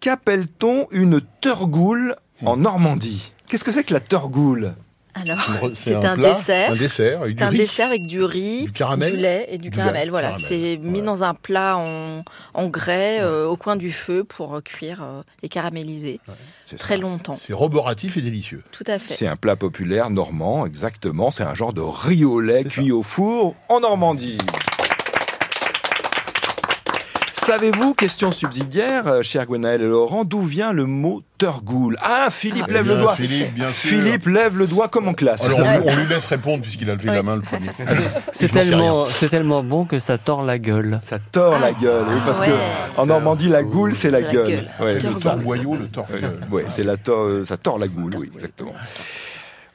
[0.00, 3.32] Qu'appelle-t-on une turgoule en Normandie?
[3.46, 4.74] Qu'est-ce que c'est que la turgoule
[5.22, 6.72] Alors, c'est un, plat, dessert.
[6.72, 7.56] Un dessert avec du un riz.
[7.58, 9.12] dessert avec du riz, Du caramel.
[9.12, 10.04] du lait et du, Du caramel.
[10.04, 10.46] lait, Voilà, caramel.
[10.46, 12.22] c'est mis dans un plat en,
[12.54, 16.20] en grès euh, au coin du feu pour euh, cuire euh, et caraméliser
[16.78, 17.00] très ça.
[17.00, 17.36] longtemps.
[17.36, 18.62] C'est roboratif et délicieux.
[18.72, 19.14] Tout à fait.
[19.14, 21.30] C'est un plat populaire normand, exactement.
[21.30, 24.38] C'est un genre de riz au lait cuit au four en Normandie.
[27.50, 32.66] Savez-vous, question subsidiaire, euh, cher Gwenaël et Laurent, d'où vient le mot turgoule Ah, Philippe
[32.68, 33.16] Ah, lève Bien, le doigt.
[33.16, 33.90] Philippe, bien sûr.
[33.90, 35.44] Philippe lève le doigt comme en classe.
[35.44, 37.16] Alors, on, lui- on lui laisse répondre puisqu'il a levé Oui.
[37.16, 37.70] la main le premier.
[38.30, 41.00] C'est tellement, c'est tellement bon que ça tord la gueule.
[41.02, 42.46] Ça tord la gueule, oui, parce ouais.
[42.46, 44.46] que en Normandie, la goule, c'est la gueule.
[44.46, 44.68] gueule.
[44.78, 46.06] Ouais, Le torboyau, le tord.
[46.12, 46.20] Oui,
[46.52, 48.74] ouais, c'est la tor- euh, ça tord la goule, oui, exactement.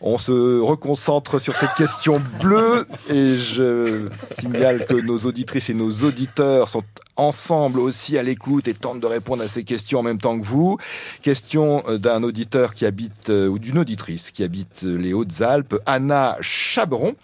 [0.07, 5.89] On se reconcentre sur cette question bleue et je signale que nos auditrices et nos
[6.03, 6.83] auditeurs sont
[7.17, 10.43] ensemble aussi à l'écoute et tentent de répondre à ces questions en même temps que
[10.43, 10.77] vous.
[11.23, 15.75] Question euh, d'un auditeur qui habite, euh, ou d'une auditrice qui habite euh, les Hautes-Alpes,
[15.87, 17.15] Anna Chaberon.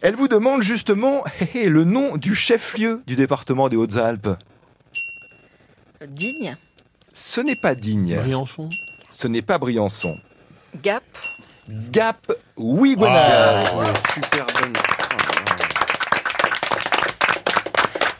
[0.00, 1.24] Elle vous demande justement
[1.56, 4.28] le nom du chef-lieu du département des Hautes-Alpes.
[6.06, 6.56] Digne,
[7.12, 8.68] Ce n'est pas digne, Briançon.
[9.10, 10.16] ce n'est pas Briançon.
[10.84, 11.02] Gap,
[11.68, 13.64] Gap, oui, Gwenaëlle.
[13.70, 14.72] Ah, Ouais, super bonne.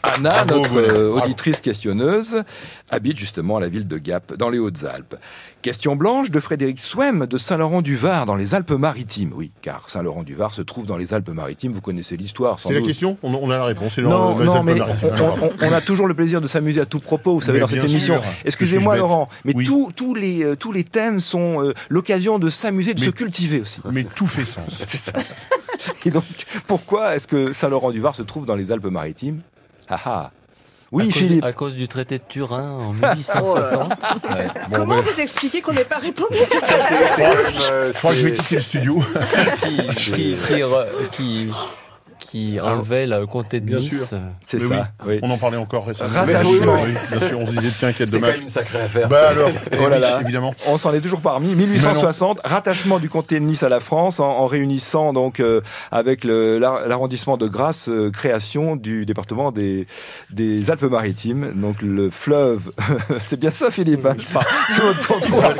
[0.01, 2.43] Anna, Bravo, notre euh, auditrice questionneuse,
[2.89, 5.15] habite justement à la ville de Gap, dans les Hautes-Alpes.
[5.61, 9.33] Question blanche de Frédéric Swem de Saint-Laurent-du-Var, dans les Alpes-Maritimes.
[9.35, 11.73] Oui, car Saint-Laurent-du-Var se trouve dans les Alpes-Maritimes.
[11.73, 13.97] Vous connaissez l'histoire, C'est la question on, on a la réponse.
[13.97, 17.33] Non, non, mais on, on- on a toujours le plaisir de s'amuser à tout propos,
[17.33, 18.21] vous savez, Mais dans cette émission.
[18.45, 19.65] Excusez-moi, Laurent, mais Oui.
[19.65, 23.11] tous- tous les, euh, tous les thèmes sont euh, l'occasion de s'amuser, de Mais- se
[23.11, 23.81] cultiver aussi.
[23.91, 24.81] Mais tout fait sens.
[24.87, 25.19] C'est ça.
[26.05, 26.23] Et donc,
[26.67, 29.39] pourquoi est-ce que Saint-Laurent-du-Var se trouve dans les Alpes-Maritimes?
[29.89, 30.31] Ah ah
[30.91, 31.45] Oui, à cause, Philippe.
[31.45, 33.89] À cause du traité de Turin en 1860.
[34.29, 34.47] Ouais.
[34.69, 37.29] Bon, Comment ben, vous expliquez qu'on n'ait pas répondu à cette C'est- c'est- c'est quand
[37.29, 38.99] même, euh, je crois que je vais quitter le studio.
[39.63, 40.35] qui, qui,
[41.11, 41.49] qui,
[42.29, 44.13] qui enlevait le comté de Bien Nice.
[44.45, 44.89] C'est ça.
[45.07, 45.19] oui.
[45.23, 46.13] On en parlait encore récemment.
[46.13, 46.75] Rattachement.
[47.11, 48.33] Bien sûr, on se disait, tiens, quel C'était quand dommage.
[48.35, 49.07] même une sacrée affaire.
[49.09, 49.49] Bah alors,
[49.83, 50.19] Oh là là.
[50.21, 50.53] évidemment.
[50.67, 51.55] On s'en est toujours parmi.
[51.55, 55.61] 1860, rattachement du comté de Nice à la France, en, en réunissant donc euh,
[55.91, 59.87] avec l'arrondissement de Grasse, euh, création du département des,
[60.29, 61.53] des Alpes-Maritimes.
[61.55, 62.71] Donc le fleuve,
[63.23, 64.05] c'est bien ça, Philippe.
[64.05, 65.55] hein, je parle sous votre contrôle.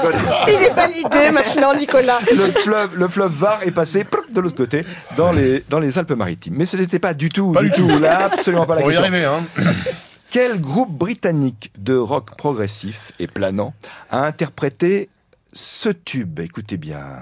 [0.48, 2.20] Il est validé maintenant, Nicolas.
[2.30, 4.86] le fleuve, le fleuve Var est passé de l'autre côté
[5.18, 6.59] dans les dans les Alpes-Maritimes.
[6.60, 8.94] Mais ce n'était pas du tout, Pas du tout, là, absolument pas la On y
[8.94, 9.02] question.
[9.02, 9.44] arriver, hein.
[10.30, 13.74] Quel groupe britannique de rock progressif et planant
[14.12, 15.08] a interprété
[15.54, 16.42] ce tube?
[16.42, 17.22] Écoutez bien.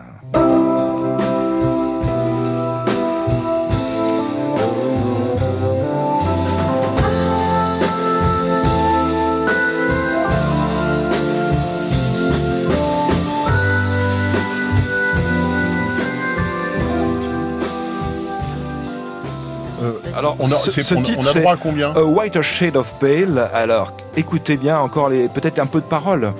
[20.17, 22.41] Alors, on a, ce, c'est- ce on- titre, on a droit à combien A Whiter
[22.41, 23.49] Shade of Pale.
[23.53, 26.33] Alors, écoutez bien encore les, peut-être un peu de paroles.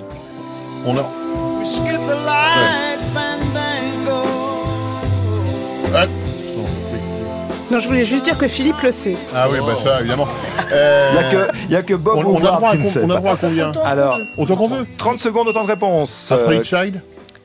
[0.84, 1.04] On a.
[7.70, 9.16] Non, je voulais juste dire que Philippe le sait.
[9.34, 10.26] ah oui, bah ça, évidemment.
[10.72, 12.76] Euh, Il n'y a, que- il y a que Bob on, on a droit à,
[12.78, 13.16] qui on a pas.
[13.20, 14.86] droit à combien Alors, Autant qu'on veut.
[14.96, 16.32] 30 secondes, autant de réponses.
[16.32, 17.00] Aphrodite Euh, Child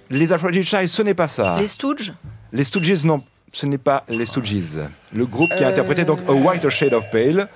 [0.10, 1.56] les Aphrodite Child, ce n'est pas ça.
[1.58, 2.14] Les Stooges
[2.52, 3.18] Les Stooges, non.
[3.54, 4.80] Ce n'est pas les Stooges.
[5.14, 5.70] Le groupe qui a Euh.
[5.72, 7.48] interprété donc A Whiter Shade of Pale.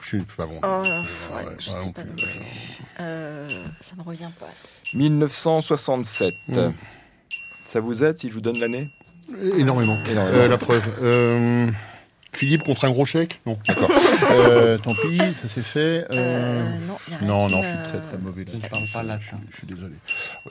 [0.00, 0.58] Je suis pas bon.
[0.62, 2.08] Oh, Ouais, ouais, je sais pas plus.
[2.10, 2.40] non plus.
[3.00, 3.48] Euh,
[3.80, 4.48] ça me revient pas.
[4.94, 6.34] 1967.
[6.48, 6.70] Mm.
[7.62, 8.88] Ça vous aide si je vous donne l'année?
[9.56, 9.98] Énormément.
[10.08, 10.36] Énormément.
[10.38, 10.82] Euh, la preuve.
[11.02, 11.66] Euh,
[12.36, 13.90] Philippe contre un gros chèque Non, d'accord.
[14.30, 16.06] euh, tant pis, ça c'est fait.
[16.12, 18.44] Euh, Euh, non, y a rien non, qui non, je suis très très mauvais.
[18.50, 19.38] Je ne parle pas latin.
[19.48, 19.94] Je, je suis désolé.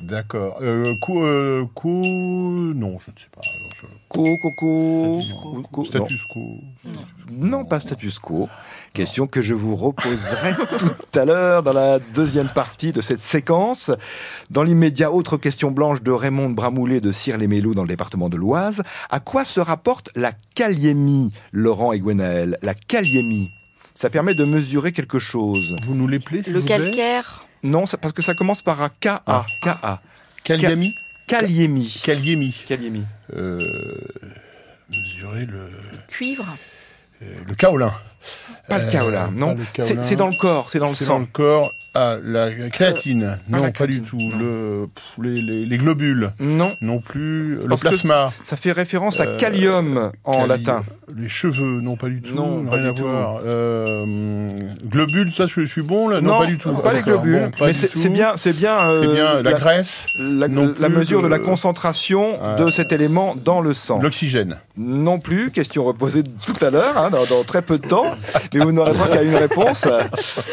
[0.01, 0.57] D'accord.
[0.61, 3.41] Euh, coup, euh, coup, non, je ne sais pas.
[3.43, 5.19] Alors, je- Co, coco.
[5.21, 5.85] Status co- co- non.
[5.85, 6.59] Status quo.
[7.31, 8.47] Non, pas status quo.
[8.93, 13.91] Question que je vous reposerai tout à l'heure dans la deuxième partie de cette séquence.
[14.51, 18.83] Dans l'immédiat, autre question blanche de Raymond Bramoulet de Cire-les-Mélous dans le département de l'Oise.
[19.09, 23.51] À quoi se rapporte la kaliémie, Laurent et Gwenaël La kaliémie,
[23.93, 25.75] ça permet de mesurer quelque chose.
[25.85, 27.45] Vous nous l'appelez, s'il Le vous plaît calcaire.
[27.63, 29.21] Non, ça- parce que ça commence par un K-A.
[29.27, 29.45] Ah.
[29.61, 30.01] K-A.
[30.43, 30.93] Kaliemi.
[31.27, 33.03] Kaliémie.
[33.35, 33.97] Euh,
[34.89, 35.69] mesurer le,
[36.07, 36.55] Cuivre.
[37.23, 37.91] euh, le kaolin.
[38.67, 39.55] Pas le Euh, kaolin, pas non.
[39.55, 40.01] le C'est kaolin.
[40.03, 41.19] c'est dans le corps, c'est dans le C'est dans sang.
[41.19, 41.71] le corps.
[41.97, 43.37] Ah, la créatine.
[43.49, 44.17] non, la pas du tout.
[44.17, 44.37] non.
[44.37, 46.31] Le, pff, les, les- les globules.
[46.39, 47.55] Non, Non plus.
[47.55, 48.33] Le Parce plasma.
[48.43, 50.83] ça fait référence à Euh, kalium en latin.
[51.15, 52.33] Les cheveux, non, pas du tout.
[52.35, 53.39] Non, pas rien à voir.
[53.45, 54.05] Euh,
[54.85, 56.19] globules, ça, je, je suis bon là?
[56.21, 56.71] Non, pas du tout.
[56.73, 57.39] Pas les globules.
[57.45, 60.89] bon, pas mais c'est bien, c'est bien, euh, C'est bien la, graisse, la, non la
[60.89, 62.55] mesure de la concentration Ah.
[62.55, 63.99] de cet élément dans le sang.
[64.01, 64.57] l'oxygène.
[64.77, 68.07] Non plus, question reposée tout à l'heure, hein, dans, dans très peu de temps,
[68.53, 69.85] mais vous n'aurez pas qu'à une réponse.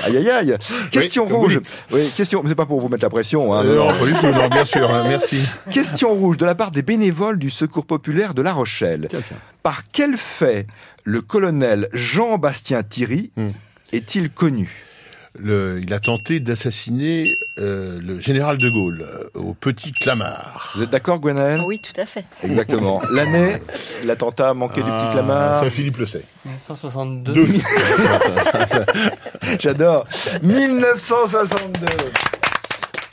[0.06, 0.56] Aïe aïe aïe.
[0.90, 1.60] Question Oui, rouge.
[1.90, 2.10] oui.
[2.16, 2.42] Question.
[2.46, 3.52] C'est pas pour vous mettre la pression.
[3.54, 5.48] Hein, Euh, non, non, pas du tout, non, bien sûr, hein, merci.
[5.70, 9.08] Question rouge de la part des bénévoles du Secours populaire de La Rochelle.
[9.62, 10.66] Par quel fait
[11.04, 13.48] le colonel Jean-Bastien Thierry Hmm.
[13.92, 14.70] est-il connu?
[15.38, 20.72] Le- il a tenté d'assassiner euh, le général de Gaulle euh, au Petit Clamart.
[20.76, 22.24] Vous êtes d'accord, Gwenaël Oui, tout à fait.
[22.44, 23.00] Exactement.
[23.10, 23.56] L'année,
[24.04, 25.64] l'attentat manqué du Ah, petit Clamart.
[25.64, 26.22] Ça, Philippe le sait.
[26.44, 27.32] 1962.
[27.32, 27.48] Deux.
[29.58, 30.04] J'adore.
[30.42, 31.86] 1962.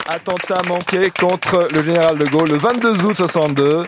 [0.08, 3.86] Attentat manqué contre le général de Gaulle le 22 août 62.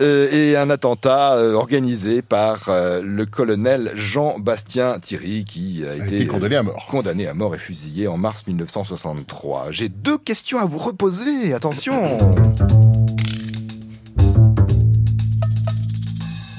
[0.00, 5.94] Euh, et un attentat euh, organisé par euh, le colonel Jean-Bastien Thierry qui a, a
[5.94, 6.86] été, été condamné à mort.
[6.90, 9.68] condamné à mort et fusillé en mars 1963.
[9.70, 11.54] J'ai deux questions à vous reposer.
[11.54, 12.18] Attention.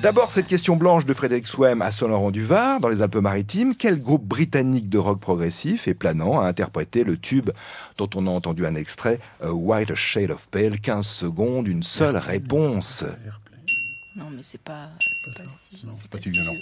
[0.04, 3.76] D'abord, cette question blanche de Frédéric Swem à Saint-Laurent-du-Var, dans les Alpes-Maritimes.
[3.76, 7.50] Quel groupe britannique de rock progressif et planant a interprété le tube
[7.98, 10.80] dont on a entendu un extrait, A White Shade of Pale?
[10.80, 13.04] 15 secondes, une seule réponse.
[14.16, 14.90] Non, mais c'est pas.
[15.00, 15.86] C'est pas si.
[15.86, 16.56] Non, c'est pas si si violent.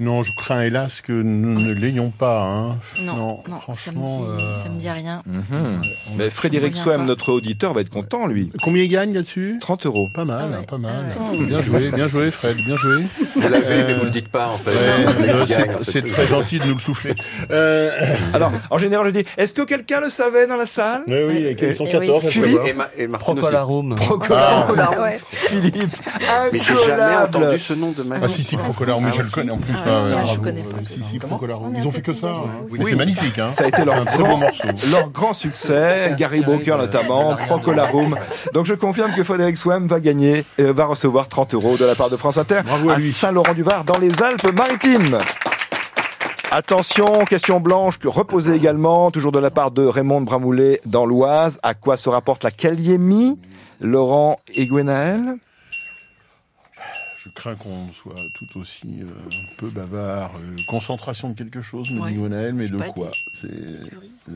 [0.00, 2.42] Non, je crains hélas que nous ne l'ayons pas.
[2.42, 2.76] Hein.
[3.02, 5.22] Non, Non, non, ça, me dit, euh, ça me dit rien.
[5.26, 5.80] Mhm.
[6.16, 6.96] Mais Frédéric pas.
[6.98, 8.52] notre auditeur, va être content, lui.
[8.62, 9.58] Combien il gagne là-dessus?
[9.60, 10.08] 30 euros.
[10.14, 10.56] Pas mal, Ah ouais.
[10.60, 11.04] hein, pas mal.
[11.18, 11.44] Ah ouais.
[11.46, 13.06] Bien joué, bien joué, Fred, bien joué.
[13.34, 14.70] Vous l'avez, mais Euh, vous le dites pas, en fait.
[14.70, 17.14] C'est euh, c'est- c'est très gentil de nous le souffler.
[17.50, 17.90] Euh,
[18.32, 21.02] Alors, en général, je dis, est-ce que quelqu'un le savait dans la salle?
[21.08, 22.68] Oui, oui, Et- 114, ça se Philippe voit.
[22.68, 23.40] Et, ma, et Martine aussi.
[23.40, 23.96] Procolarum.
[24.30, 24.66] Ah.
[25.30, 25.96] Philippe,
[26.52, 28.22] Mais j'ai jamais entendu ce nom de ma vie.
[28.24, 29.72] Ah si, si, Procolar, mais Ah, je le connais en plus.
[29.88, 31.18] Ouais, je connais Euh, Si, si,
[31.76, 32.28] Ils ont fait que ça.
[32.28, 32.44] hein.
[32.70, 32.80] Oui.
[32.88, 33.52] C'est magnifique, hein.
[33.52, 34.68] Ça a été leur grand, beau morceau.
[34.90, 38.16] leur grand succès, Gary Brooker de- notamment, Procolarum.
[38.54, 41.94] Donc je confirme que Frédéric Swem va gagner et va recevoir 30 euros de la
[41.94, 43.10] part de France Inter Bravo à lui.
[43.12, 45.18] Saint-Laurent-du-Var dans les Alpes-Maritimes.
[46.50, 51.60] Attention, question blanche que reposée également, toujours de la part de Raymond Bramoulet dans l'Oise.
[51.62, 53.38] À quoi se rapporte la kaliémie
[53.80, 54.62] Laurent Je
[57.38, 59.06] crains qu'on soit tout aussi euh,
[59.58, 60.32] peu bavard.
[60.40, 62.12] Euh, concentration de quelque chose, me Ouais.
[62.12, 62.18] dit
[62.52, 63.10] mais de quoi.
[63.40, 63.46] C'est.
[63.46, 64.34] euh,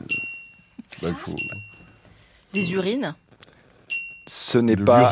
[1.01, 1.35] bah, faut.
[2.53, 3.13] Des urines.
[4.25, 5.11] Ce n'est de pas,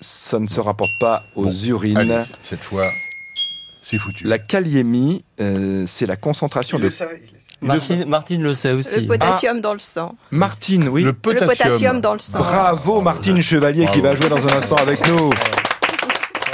[0.00, 1.96] ça ne se rapporte pas aux Bon, urines.
[1.98, 2.90] Allez, cette fois,
[3.82, 4.24] c'est foutu.
[4.24, 6.88] La kaliémie, euh, c'est la concentration de
[7.62, 9.02] Martine, Martine le sait aussi.
[9.02, 10.16] Le potassium dans le sang.
[10.30, 11.02] Martine, oui.
[11.02, 11.48] Le Le potassium.
[11.68, 12.38] potassium dans le sang.
[12.38, 15.30] Bravo Martine Chevalier qui va jouer dans un instant avec nous.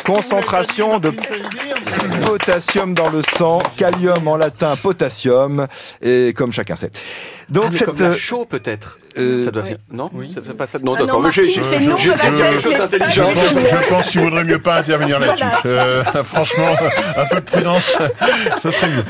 [0.06, 1.12] Concentration de
[2.24, 5.66] potassium dans le sang, kalium en latin potassium,
[6.00, 6.90] et comme chacun sait.
[7.48, 8.98] Donc Ah, mais cette comme la euh, show peut-être.
[9.16, 9.76] euh, ça doit faire.
[9.92, 10.78] Non, ça fait pas ça.
[10.82, 11.30] Non, Ah non, d'accord.
[11.30, 13.28] j'ai- essayé quelque chose d'intelligent.
[13.34, 15.44] Je pense, je pense qu'il vaudrait mieux pas intervenir là-dessus.
[15.66, 16.74] Euh, franchement,
[17.16, 17.96] un peu de prudence,
[18.58, 19.04] ça serait mieux.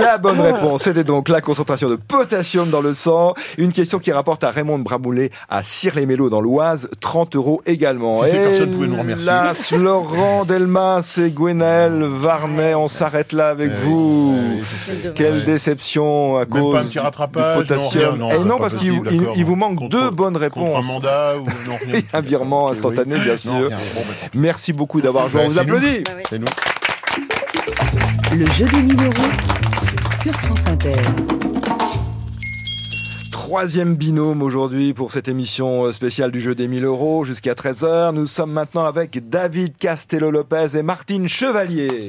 [0.00, 3.34] La bonne réponse, c'était donc la concentration de potassium dans le sang.
[3.58, 8.24] Une question qui rapporte à Raymond de Bramoulet à Cire-les-Mélos dans l'Oise, 30 euros également.
[8.24, 9.24] Si ces personnes pouvaient nous remercier.
[9.30, 14.38] Hélas, Laurent Delmas et Gwenel Varnet, on s'arrête là avec oui, vous.
[14.88, 18.02] oui, Quelle déception à Même cause pas un petit rattrapage, non, potassium.
[18.02, 20.36] rien, non, Et c'est non, parce qu'il il- il vous manque Contre- deux bonnes Contre
[20.36, 20.86] un réponses.
[20.86, 22.00] mandat ou non, rien.
[22.12, 23.20] Un virement instantané, oui.
[23.20, 23.52] bien sûr.
[23.52, 23.68] rien.
[23.70, 24.02] Bon.
[24.34, 25.40] Merci beaucoup d'avoir joué.
[25.40, 25.74] Bah, On vous c'est nous.
[25.76, 26.02] applaudit.
[26.04, 26.22] Bah oui.
[26.28, 26.46] C'est nous.
[28.38, 29.30] Le jeu des 1000 euros
[30.20, 30.90] sur France Inter.
[33.30, 38.12] Troisième binôme aujourd'hui pour cette émission spéciale du jeu des 1000 euros jusqu'à 13h.
[38.12, 42.08] Nous sommes maintenant avec David Castello-Lopez et Martine Chevalier.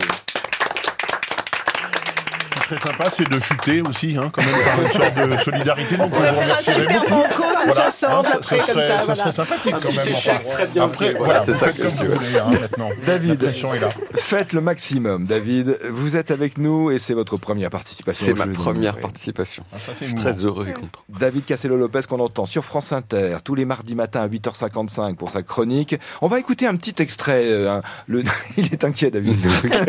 [2.67, 5.97] Serait sympa, c'est de chuter aussi, hein, quand même, par une sorte de solidarité.
[5.97, 7.54] Donc, on vous remercierait beaucoup.
[7.65, 8.97] Voilà, ensemble hein, ça, après ça comme serait, ça.
[8.97, 9.15] ça voilà.
[9.15, 10.07] serait sympathique Un quand petit même.
[10.07, 10.49] échec enfin.
[10.49, 11.13] serait bien Après, fait.
[11.17, 12.17] voilà, Voilà, c'est ça que comme tu vous veux.
[12.17, 12.89] voulez, hein, maintenant.
[13.05, 13.43] David.
[13.43, 13.89] Est là.
[14.15, 15.79] Faites le maximum, David.
[15.91, 18.25] Vous êtes avec nous et c'est votre première participation.
[18.25, 18.99] C'est ma première 1000 euros.
[19.01, 19.63] participation.
[19.73, 20.99] Ah, ça, Je suis très heureux et content.
[21.09, 25.43] David Castello-Lopez qu'on entend sur France Inter tous les mardis matins à 8h55 pour sa
[25.43, 25.95] chronique.
[26.21, 27.43] On va écouter un petit extrait.
[27.45, 28.23] euh, le...
[28.57, 29.35] Il est inquiet, David.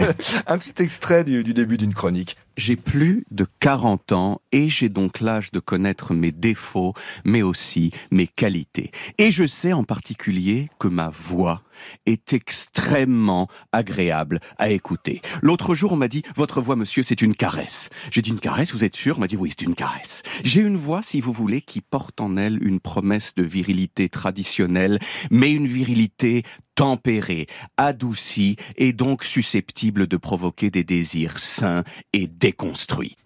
[0.46, 2.36] un petit extrait du, du début d'une chronique.
[2.56, 7.65] J'ai plus de 40 ans et j'ai donc l'âge de connaître mes défauts, mais aussi
[8.10, 8.90] mes qualités.
[9.18, 11.62] Et je sais en particulier que ma voix
[12.06, 15.22] est extrêmement agréable à écouter.
[15.42, 17.90] L'autre jour, on m'a dit, votre voix, monsieur, c'est une caresse.
[18.10, 19.16] J'ai dit, une caresse, vous êtes sûr?
[19.16, 20.22] On m'a dit, oui, c'est une caresse.
[20.44, 24.98] J'ai une voix, si vous voulez, qui porte en elle une promesse de virilité traditionnelle,
[25.30, 26.42] mais une virilité
[26.74, 27.46] tempérée,
[27.78, 33.16] adoucie et donc susceptible de provoquer des désirs sains et déconstruits.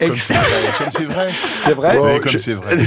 [0.00, 0.34] Comme c'est
[1.04, 1.30] vrai.
[1.62, 2.76] C'est vrai comme je- c'est vrai.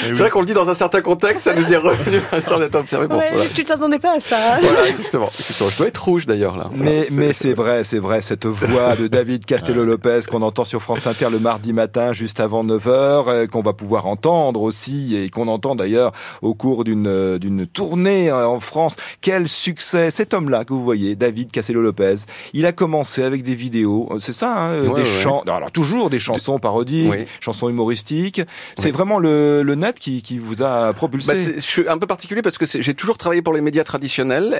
[0.00, 0.18] C'est oui.
[0.20, 3.08] vrai qu'on le dit dans un certain contexte, ça nous est revenu sans être observé.
[3.08, 3.50] Bon, Ouais, voilà.
[3.50, 4.58] Tu t'attendais pas à ça.
[4.60, 5.30] Voilà, exactement.
[5.70, 6.64] Je dois être rouge d'ailleurs là.
[6.74, 10.80] Mais, Voilà, mais c'est vrai, c'est vrai, cette voix de David Castello-Lopez qu'on entend sur
[10.82, 15.48] France Inter le mardi matin juste avant 9h, qu'on va pouvoir entendre aussi et qu'on
[15.48, 18.96] entend d'ailleurs au cours d'une euh, d'une tournée euh, en France.
[19.20, 22.16] Quel succès Cet homme-là que vous voyez, David Castello-Lopez,
[22.52, 25.22] il a commencé avec des vidéos, euh, c'est ça, hein, euh, Ouais, des ouais.
[25.22, 27.24] chants, alors toujours des chansons parodiques, Oui.
[27.40, 28.40] chansons humoristiques.
[28.76, 28.90] C'est Oui.
[28.92, 31.32] vraiment le, le net qui, qui vous a propulsé?
[31.32, 33.60] Bah, c'est- je suis un peu particulier parce que c'est- j'ai toujours travaillé pour les
[33.60, 33.97] médias traditionnels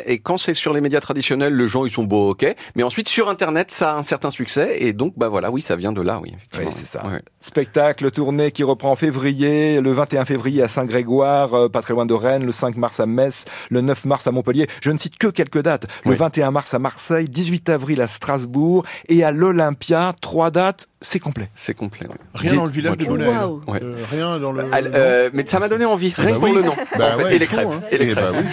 [0.07, 2.55] et quand c'est sur les médias traditionnels, les gens ils sont beaux, ok.
[2.77, 5.77] Mais ensuite sur Internet, ça a un certain succès et donc bah voilà, oui, ça
[5.77, 6.35] vient de là, oui.
[6.59, 7.07] Oui, c'est ça.
[7.07, 7.21] Ouais.
[7.41, 12.07] Spectacle tournée qui reprend en février, le 21 février à Saint-Grégoire, euh, pas très loin
[12.07, 14.67] de Rennes, le 5 mars à Metz, le 9 mars à Montpellier.
[14.83, 15.87] Je ne cite que quelques dates.
[16.05, 16.17] Le Oui.
[16.17, 20.13] 21 mars à Marseille, 18 avril à Strasbourg et à l'Olympia.
[20.21, 21.49] Trois dates, c'est complet.
[21.55, 22.07] C'est complet.
[22.09, 22.15] ouais.
[22.35, 23.29] Rien dans le village de Bonneuil.
[23.29, 23.63] Waouh.
[23.67, 23.81] Ouais.
[23.83, 24.65] Euh, rien dans le.
[24.73, 26.55] Ah, euh, mais ça m'a donné envie, rien bah que pour oui.
[26.55, 26.75] le nom.
[26.99, 27.25] Bah en fait.
[27.25, 27.69] ouais, et les crêpes.
[27.71, 27.81] hein.
[27.91, 28.25] Et les Eh crêpes.
[28.25, 28.45] bah oui,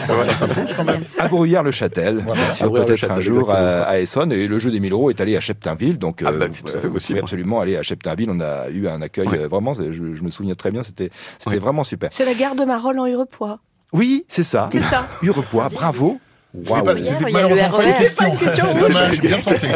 [0.75, 1.03] quand même.
[1.17, 2.41] À Brouillard-le-Châtel, Voilà.
[2.85, 3.85] peut-être un jour à, exactement.
[3.89, 4.31] à Essonne.
[4.31, 5.97] Et le jeu des 1000 euros est allé à Cheptainville.
[5.97, 7.19] Donc, Ah bah, c'est tout à fait possible.
[7.19, 8.29] absolument aller à Cheptainville.
[8.31, 9.39] On a eu un accueil Ouais.
[9.39, 11.09] euh, vraiment, je, je me souviens très bien, c'était
[11.47, 11.57] Ouais.
[11.57, 12.09] vraiment super.
[12.11, 13.59] C'est la gare de Marolles en Hurepoix.
[13.93, 14.67] Oui, c'est ça.
[14.71, 15.07] C'est ça.
[15.21, 16.19] Hurepoix, bravo.
[16.57, 16.83] C'était Waouh.
[16.83, 18.25] pas- Hier, C'était il y a le malheureusement pas une question.
[18.39, 18.87] C'était pas une question.
[18.87, 19.67] Dommage, bien tenté.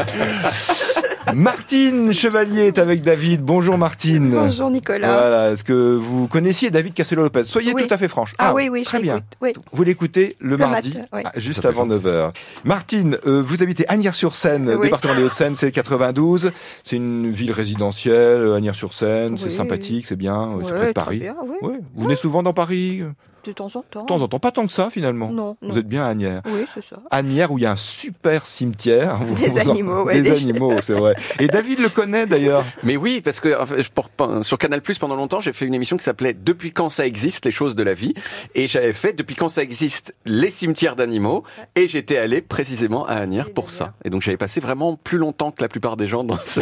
[1.36, 3.42] Martine Chevalier est avec David.
[3.42, 4.30] Bonjour Martine.
[4.32, 5.08] Bonjour Nicolas.
[5.20, 7.88] Voilà, est-ce que vous connaissiez David Castello-Lopez Soyez Oui.
[7.88, 8.34] tout à fait franche.
[8.38, 9.22] Ah, oui, oui, je très bien.
[9.42, 9.54] Oui.
[9.72, 11.22] Vous l'écoutez le, Le mardi, oui.
[11.26, 12.32] ah, juste avant 9h.
[12.64, 14.84] Martine, euh, vous habitez Agnières-sur-Seine, Oui.
[14.88, 16.52] département des Hauts-de-Seine, c'est le 92.
[16.84, 19.52] C'est une ville résidentielle, Agnières-sur-Seine, c'est Oui.
[19.52, 21.20] sympathique, c'est bien, euh, c'est Ouais, près de Paris.
[21.20, 21.70] bien, oui.
[21.70, 21.80] Ouais.
[21.96, 23.04] Vous venez souvent dans Paris?
[23.46, 24.02] De temps en temps.
[24.02, 25.30] De temps en temps, pas tant que ça finalement.
[25.32, 25.72] Non, non.
[25.72, 26.42] Vous êtes bien à Agnières.
[26.46, 26.98] Oui, c'est ça.
[27.12, 29.20] Agnières où il y a un super cimetière.
[29.40, 31.16] Des Vous en- animaux, ouais, Des des- animaux, c'est vrai.
[31.40, 32.66] Et David le connaît d'ailleurs.
[32.84, 35.66] Mais oui, parce que enfin, je porte pas- sur Canal Plus pendant longtemps, j'ai fait
[35.66, 38.14] une émission qui s'appelait Depuis quand ça existe les choses de la vie,
[38.56, 41.44] et j'avais fait Depuis quand ça existe les cimetières d'animaux,
[41.76, 43.94] et j'étais allé précisément à Agnières pour ça.
[44.04, 46.62] Et donc j'avais passé vraiment plus longtemps que la plupart des gens dans ce,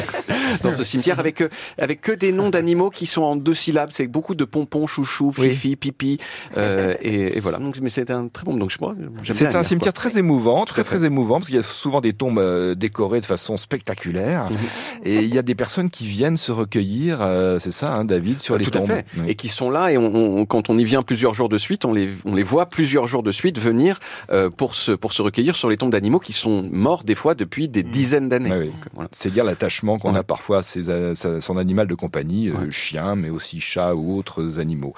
[0.63, 1.44] dans ce cimetière avec
[1.78, 5.34] avec que des noms d'animaux qui sont en deux syllabes, c'est beaucoup de pompons, chouchou,
[5.38, 5.50] Oui.
[5.50, 6.18] fifi, pipi,
[6.58, 6.66] euh,
[7.01, 7.58] et, et voilà.
[7.58, 8.56] Donc mais c'était un très bon.
[8.58, 8.71] Donc
[9.23, 10.10] C'est un cimetière quoi.
[10.10, 10.97] très émouvant, très à fait.
[10.97, 14.58] très émouvant, parce qu'il y a souvent des tombes euh, décorées de façon spectaculaire, Mhm.
[15.06, 18.39] et il y a des personnes qui viennent se recueillir, euh, c'est ça, hein, David,
[18.39, 18.88] sur Ah, les tout à tombes.
[18.88, 19.06] fait.
[19.17, 19.23] Oui.
[19.30, 21.85] Et qui sont là et on, on- quand on y vient plusieurs jours de suite,
[21.85, 24.00] on les, on les voit plusieurs jours de suite venir
[24.31, 27.35] euh, pour se pour se recueillir sur les tombes d'animaux qui sont morts des fois
[27.35, 28.52] depuis des dizaines d'années.
[28.52, 28.71] Ouais, oui.
[28.94, 29.10] Voilà.
[29.12, 32.71] C'est dire l'attachement qu'on a parfois à ses, à son animal de compagnie, euh, Ouais.
[32.71, 34.94] chien, mais aussi chat ou autres animaux.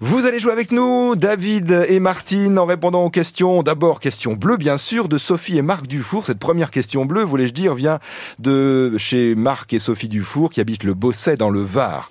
[0.00, 3.62] Vous allez jouer avec nous nous, David et Martine, en répondant aux questions.
[3.62, 6.24] D'abord, question bleue, bien sûr, de Sophie et Marc Dufour.
[6.26, 7.98] Cette première question bleue, voulais-je dire, vient
[8.38, 12.10] de chez Marc et Sophie Dufour, qui habitent le Bosset dans le Var.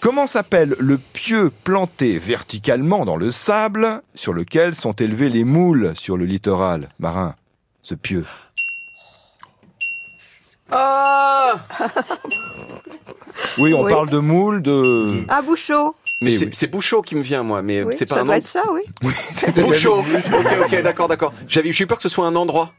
[0.00, 5.92] Comment s'appelle le pieu planté verticalement dans le sable sur lequel sont élevés les moules
[5.94, 7.34] sur le littoral marin
[7.82, 8.24] Ce pieu?
[10.70, 11.56] Ah
[13.58, 13.92] Oui, on Oui.
[13.92, 15.24] parle de moules, de...
[15.28, 15.94] Ah, Bouchot.
[16.24, 16.72] Mais Eh c'est oui.
[16.72, 18.38] Bouchot qui me vient, moi, mais Oui, c'est pas ça un doit nom.
[18.38, 18.82] être ça, oui.
[19.62, 19.98] Bouchot.
[19.98, 21.32] ok, ok, d'accord, d'accord.
[21.48, 22.72] J'avais, j'ai eu peur que ce soit un endroit.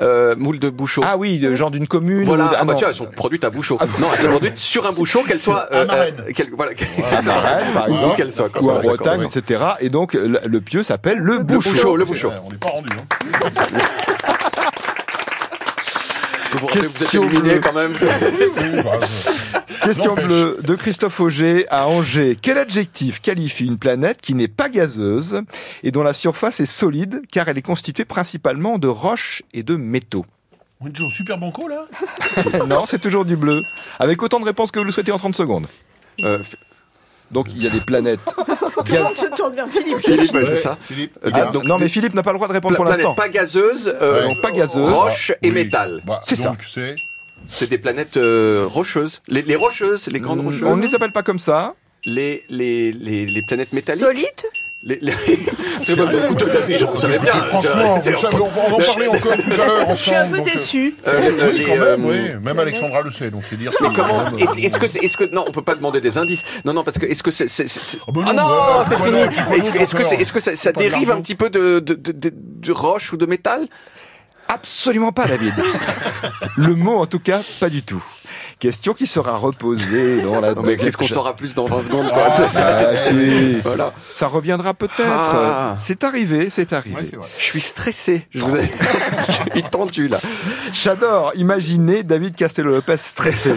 [0.00, 1.02] Euh, moule de Bouchot.
[1.04, 2.24] Ah oui, de genre d'une commune.
[2.24, 3.78] Voilà, ou de- ah bah tiens, elles sont produites à Bouchot.
[3.98, 5.68] Non, elles sont produites sur un Bouchot, qu'elles soient...
[5.70, 6.24] Marennes.
[6.34, 9.62] qu'elles- voilà, à par exemple, qu'elles soient, ou en Bretagne, etc.
[9.80, 11.70] Et donc, le, le pieu s'appelle le Le bouchot.
[11.70, 12.30] Bouchot, le Bouchot.
[12.46, 12.88] On n'est pas rendu.
[12.98, 13.50] Hein.
[16.52, 17.60] Vous vous rappelez, vous êtes Question bleue.
[17.60, 17.92] quand même.
[19.82, 22.36] Question bleue de Christophe Auger à Angers.
[22.40, 25.42] Quel adjectif qualifie une planète qui n'est pas gazeuse
[25.82, 29.76] et dont la surface est solide car elle est constituée principalement de roches et de
[29.76, 30.24] métaux?
[30.80, 31.86] On est toujours super banco là?
[32.66, 33.62] Non, c'est toujours du bleu.
[33.98, 35.66] Avec autant de réponses que vous le souhaitez en 30 secondes.
[36.22, 36.38] Euh,
[37.30, 38.20] Donc il y a des planètes.
[38.84, 39.98] Tout le monde se tourne vers Philippe.
[39.98, 40.78] Philippe, ouais, c'est ça.
[40.80, 42.90] Philippe, Euh, Ah, donc- non mais Philippe n'a pas le droit de répondre Pla- pour
[42.92, 43.14] l'instant.
[43.14, 44.28] pas gazeuse, euh, Ouais.
[44.28, 44.88] Donc pas gazeuse.
[44.90, 45.54] roche et Oui.
[45.54, 46.00] métal.
[46.06, 46.56] Bah, C'est ça.
[47.48, 47.68] C'est.
[47.68, 49.20] Des planètes euh, rocheuses.
[49.28, 50.62] Les, les rocheuses, les grandes rocheuses.
[50.64, 51.74] On ne les appelle pas comme ça.
[52.04, 54.04] Les, les, les, les planètes métalliques.
[54.04, 54.28] Solide
[54.82, 55.12] Les, les...
[55.82, 57.32] C'est pas écoute, David, vous savez bien.
[57.32, 59.96] Franchement, on va on en parler encore tout à l'heure ensemble.
[59.96, 60.96] Je suis un peu euh, déçu.
[61.06, 62.20] Euh, Oui, les, quand euh, même, oui.
[62.42, 63.72] Même Alexandra le sait, donc c'est dire.
[63.80, 66.44] Mais comment Est-ce que est-ce que non On peut pas demander des indices.
[66.64, 68.86] Non, non, parce que est-ce que c'est c'est- c'est- Ah bah Ah non, non, bah,
[68.88, 69.20] c'est fini.
[69.58, 72.72] Est-ce que est-ce que ça, de dérive un petit peu de de, de, de- de
[72.72, 73.66] roche ou de métal?
[74.48, 75.52] Absolument pas, David.
[76.56, 78.02] le mot, en tout cas, pas du tout.
[78.60, 82.24] Question qui sera reposée dans la deuxième qu'est-ce qu'on saura plus dans 20 secondes quoi.
[82.56, 83.56] Ah, si.
[83.62, 83.92] Voilà.
[84.10, 85.04] Ça reviendra peut-être.
[85.08, 85.74] Ah.
[85.80, 86.96] C'est arrivé, c'est arrivé.
[87.38, 88.26] Je suis stressé.
[88.34, 88.62] Je vous ai...
[89.28, 90.18] je suis tendu là.
[90.72, 93.54] J'adore imaginer David Castello-Lopez stressé.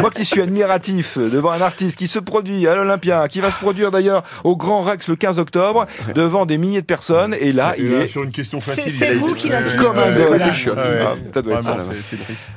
[0.00, 3.56] Moi qui suis admiratif devant un artiste qui se produit à l'Olympia, qui va se
[3.58, 5.86] produire d'ailleurs au Grand Rex le 15 octobre,
[6.16, 8.82] devant des milliers de personnes, et là, Et il là, est sur une question C'est-
[8.82, 8.90] facile.
[8.92, 9.84] c'est vous qui l'intimidez.
[9.84, 10.42] comme un gosse.
[10.76, 11.84] Ah.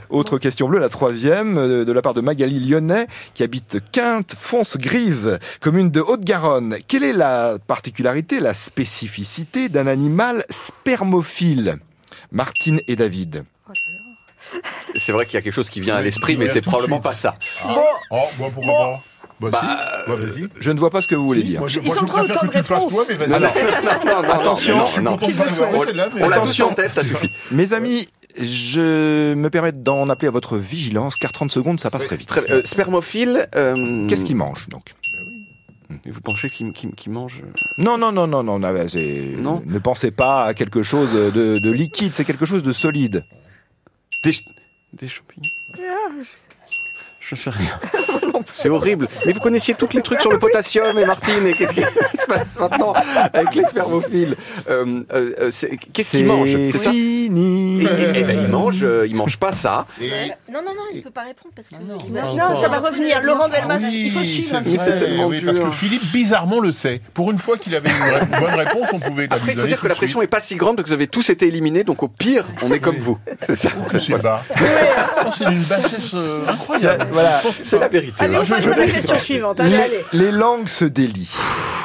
[0.10, 4.36] Autre question bleue, la troisième, euh, de la part de Magali Lyonnais, qui habite Quinte,
[4.38, 6.78] Fonce-Grive, commune de Haute-Garonne.
[6.88, 11.78] Quelle est la particularité, la spécificité d'un animal spermophile?
[12.32, 13.44] Martine et David.
[14.96, 17.14] C'est vrai qu'il y a quelque chose qui vient à l'esprit, mais c'est probablement pas
[17.14, 17.36] ça.
[17.64, 17.76] Ah,
[18.12, 19.02] oh, pourquoi pas
[19.40, 20.10] Bah, Bah, si.
[20.12, 20.48] Bah, vas-y.
[20.60, 21.60] Je ne vois pas ce que vous voulez Si, dire.
[21.60, 23.10] Moi, je, Ils moi, ont je trop autant que de tu le fasses toi, réponses.
[23.10, 23.30] mais vas-y.
[23.30, 25.12] Non, non, non, non, Attention, non, non.
[25.18, 26.70] content de pas l'avoir On- celle-là, mais On l'a tous Attention.
[26.70, 27.32] en tête, ça suffit.
[27.52, 28.08] Mes amis,
[28.40, 32.28] je me permets d'en appeler à votre vigilance, car 30 secondes, ça passe très vite.
[32.30, 33.48] Très- euh, spermophile.
[33.56, 34.94] euh, Qu'est-ce qu'il mange donc?
[36.08, 39.62] Vous pensez qu'il qu'il- qu'il mange euh, Non, non, non, non, non, non, c'est- Non.
[39.66, 43.24] ne pensez pas à quelque chose de, de liquide, c'est quelque chose de solide.
[44.24, 44.46] des, ch-
[44.94, 45.50] des champignons?
[47.20, 47.80] Je sais rien.
[48.54, 49.08] C'est horrible.
[49.26, 51.82] Mais vous connaissiez tous les trucs sur le potassium et Martine, et qu'est-ce qui
[52.20, 52.94] se passe maintenant
[53.34, 54.36] avec les spermophiles
[54.70, 57.82] Euh, euh, c'est- Qu'est-ce qu'il mange C'est ça fini.
[57.82, 59.86] Et- et- et ben, il mange, euh, il mange pas ça.
[60.52, 61.76] Non, non, non, il peut pas répondre parce que.
[61.76, 62.62] Pas va- Non, encore.
[62.62, 63.22] ça va revenir.
[63.24, 64.56] Laurent Delmas, Ah oui, il faut suivre.
[64.56, 67.02] un Oui, parce que Philippe bizarrement le sait.
[67.14, 69.82] Pour une fois qu'il avait une, bonne réponse, on pouvait la Après, il faut dire
[69.82, 70.30] que la pression suite.
[70.30, 72.72] est pas si grande parce que vous avez tous été éliminés, donc au pire, on
[72.72, 73.18] est comme vous.
[73.38, 73.70] C'est ça.
[74.00, 74.44] C'est bas.
[75.26, 77.08] Oh, c'est d'une bassesse euh, incroyable.
[77.12, 77.42] Voilà.
[77.62, 78.24] C'est la vérité.
[78.24, 79.60] Allez, on Je- passe je- à la question suivante.
[79.60, 80.04] Allez, Les, allez.
[80.14, 81.32] les langues se délient.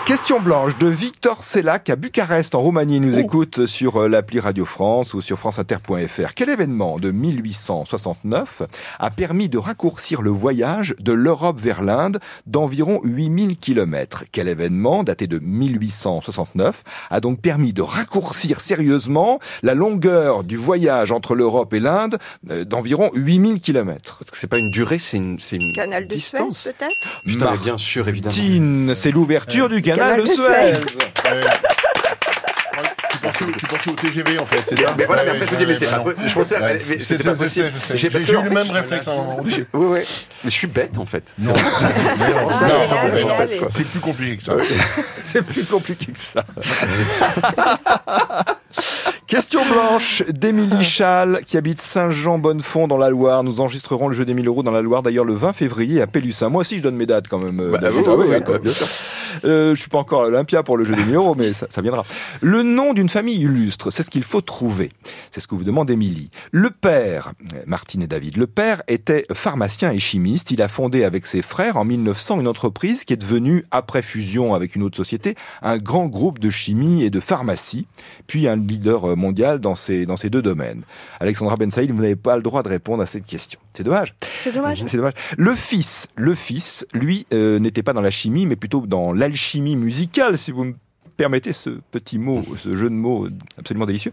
[0.07, 2.97] Question blanche de Victor Sellac à Bucarest en Roumanie.
[2.97, 3.21] Il nous Oh.
[3.21, 6.33] écoute sur euh, l'appli Radio France ou sur franceinter.fr.
[6.35, 8.63] Quel événement de 1869
[8.99, 15.05] a permis de raccourcir le voyage de l'Europe vers l'Inde d'environ 8000 km Quel événement
[15.05, 21.75] daté de 1869 a donc permis de raccourcir sérieusement la longueur du voyage entre l'Europe
[21.75, 22.19] et l'Inde
[22.51, 26.07] euh, d'environ 8000 km Parce que c'est pas une durée, c'est une, c'est une Canal
[26.09, 26.75] de Suez, distance.
[26.79, 26.97] peut-être
[27.27, 28.95] Putain, mais bien sûr, évidemment.
[28.95, 30.73] C'est l'ouverture du canal, canal de Suez.
[33.11, 33.19] Tu
[33.67, 35.75] pensais, au- TGV en fait, c'est ça Mais voilà, mais après je me dis, mais
[35.79, 36.27] c'est ouais, pas.
[36.27, 36.57] Je pensais,
[37.03, 37.73] c'était pas possible.
[37.95, 40.07] J'ai- eu le même réflexe à un moment Ouais, ouais.
[40.45, 41.25] Mais je suis bête en fait.
[41.39, 41.53] Non.
[43.71, 44.55] C'est plus compliqué que ça.
[45.25, 46.45] C'est plus compliqué que ça.
[49.27, 53.43] Question blanche d'Émilie Schall qui habite Saint-Jean-Bonnefond dans la Loire.
[53.45, 56.07] Nous enregistrerons le jeu des 1000 euros dans la Loire d'ailleurs le 20 février à
[56.07, 56.49] Pélussin.
[56.49, 57.61] Moi aussi je donne mes dates quand même.
[57.61, 57.99] euh, Bah, David.
[58.01, 58.59] oui, Ah oui, oui, oui, quoi.
[58.59, 58.87] bien sûr.
[59.45, 61.67] Euh, je suis pas encore à Olympia pour le jeu des 1000 euros, mais ça,
[61.71, 62.05] ça viendra.
[62.41, 64.91] Le nom d'une famille illustre, c'est ce qu'il faut trouver.
[65.31, 66.31] C'est ce que vous demande Émilie.
[66.51, 70.51] Le père, euh, Martine et David, le père était pharmacien et chimiste.
[70.51, 74.55] Il a fondé avec ses frères en 1900 une entreprise qui est devenue, après fusion
[74.55, 77.87] avec une autre société, un grand groupe de chimie et de pharmacie,
[78.27, 80.83] puis un leader euh, mondial dans ces, dans ces deux domaines.
[81.21, 83.61] Alexandra Ben Saïd, vous n'avez pas le droit de répondre à cette question.
[83.75, 84.15] C'est dommage.
[84.43, 84.83] C'est dommage.
[84.87, 85.15] C'est dommage.
[85.37, 89.77] Le fils, le fils, lui, euh, n'était pas dans la chimie, mais plutôt dans l'alchimie
[89.77, 90.75] musicale, si vous me
[91.17, 93.27] permettez ce petit mot, ce jeu de mots
[93.59, 94.13] absolument délicieux.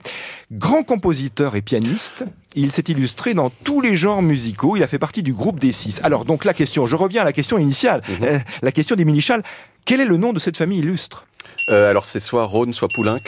[0.52, 2.26] Grand compositeur et pianiste,
[2.56, 4.76] il s'est illustré dans tous les genres musicaux.
[4.76, 6.02] Il a fait partie du groupe des six.
[6.02, 9.44] Alors donc la question, je reviens à la question initiale, Euh, la question d'Émilie Schall.
[9.86, 11.28] Quel est le nom de cette famille illustre?
[11.70, 13.22] Euh, alors c'est soit Rhône, soit Poulenc.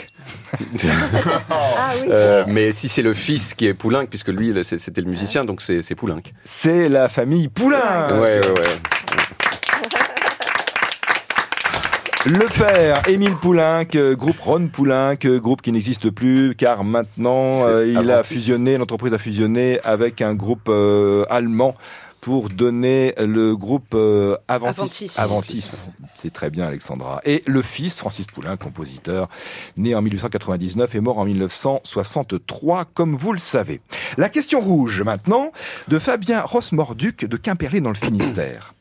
[1.50, 2.08] Ah oui.
[2.10, 5.62] Euh, mais si c'est le fils qui est Poulenc, puisque lui c'était le musicien, donc
[5.62, 6.20] c'est Poulenc.
[6.44, 8.10] C'est la famille Poulain.
[8.12, 8.78] Ouais, ouais, ouais.
[12.26, 17.86] Le père, Émile Poulenc, euh, groupe Ron Poulenc, groupe qui n'existe plus car maintenant euh,
[17.86, 21.74] il a fusionné, l'entreprise a fusionné avec un groupe euh, allemand
[22.20, 24.80] pour donner le groupe euh, Aventis.
[24.80, 25.10] Aventis.
[25.16, 25.80] Aventis.
[26.14, 27.20] C'est très bien Alexandra.
[27.24, 29.28] Et le fils, Francis Poulenc, compositeur,
[29.76, 33.80] né en 1899 et mort en 1963, comme vous le savez.
[34.16, 35.52] La question rouge maintenant
[35.88, 38.74] de Fabien Rossmorduc de Quimperlé dans le Finistère.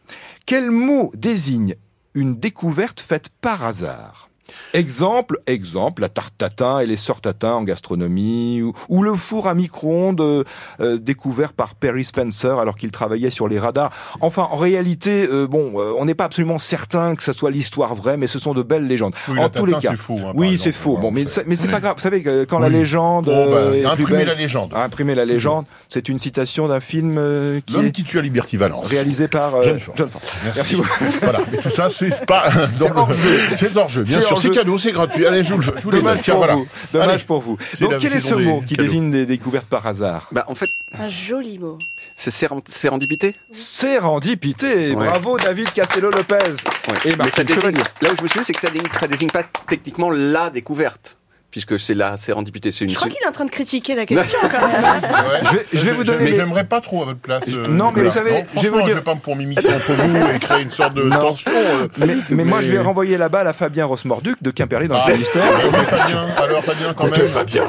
[0.45, 1.75] Quel mot désigne
[2.13, 4.26] une découverte faite par hasard?
[4.73, 9.47] Exemple, exemple, la tarte tatin et les sœurs tatin en gastronomie, ou, ou le four
[9.47, 10.43] à micro-ondes euh,
[10.81, 13.91] euh, découvert par Perry Spencer alors qu'il travaillait sur les radars.
[14.21, 17.95] Enfin, en réalité, euh, bon, euh, on n'est pas absolument certain que ça soit l'histoire
[17.95, 19.13] vraie, mais ce sont de belles légendes.
[19.29, 20.97] Oui, en tous les cas, c'est faux, hein, oui, c'est faux.
[20.97, 21.95] Bon, mais c'est- mais c'est pas grave.
[21.95, 24.73] Vous savez que quand la légende Bon, euh, plus imprimer belle- la légende.
[24.75, 28.21] imprimer la légende, c'est une citation d'un film euh, qui L'homme est qui tue à
[28.21, 28.87] Liberty Valence.
[28.87, 29.95] réalisé par euh, John Ford.
[29.97, 30.21] John Ford.
[30.43, 30.75] Merci.
[30.75, 30.89] beaucoup.
[31.21, 33.39] voilà, mais tout ça, c'est pas dans hors le- jeu.
[33.55, 34.36] C'est hors jeu, bien C'est sûr.
[34.39, 35.25] C'est cadeau, c'est gratuit.
[35.25, 36.55] Allez, je vous le je vous Dommage pour voilà.
[36.55, 36.67] vous.
[36.93, 37.23] Dommage Allez.
[37.23, 37.57] pour vous.
[37.79, 38.83] Donc la quel est ce mot qui cadeaux.
[38.83, 40.27] désigne des découvertes par hasard?
[40.31, 41.77] Bah en fait, Un joli mot.
[42.15, 43.35] c'est séren- sérendipité?
[43.51, 44.93] Sérendipité.
[44.95, 45.07] Ouais.
[45.07, 46.35] Bravo David Castello-Lopez.
[46.35, 47.11] Ouais.
[47.11, 49.07] Et Mais ça désigne, là où je me suis dit, c'est que ça désigne, ça
[49.07, 51.16] désigne pas techniquement la découverte,
[51.51, 52.71] puisque c'est la sérendipité.
[52.71, 52.89] C'est une.
[52.91, 54.83] Je crois qu'il est en train de critiquer la question quand même.
[54.85, 55.01] hein.
[55.27, 55.39] Ouais.
[55.43, 57.43] Je vais- je vais vous donner Mais les- j'aimerais pas trop à votre place.
[57.49, 59.35] euh, Non, mais vous savez, Non, je vais vous dire- je vais pas me pour
[59.35, 61.19] m'immiscer entre vous et créer une sorte de Non.
[61.19, 61.51] tension.
[61.53, 61.87] euh.
[61.97, 65.05] Mais, mais moi, je vais renvoyer la balle à Fabien Rossmorduc de Quimperlé dans Ah,
[65.07, 65.43] le Finistère.
[65.63, 66.25] oui, Fabien.
[66.37, 67.13] Alors, Fabien, quand même.
[67.27, 67.63] Fabien.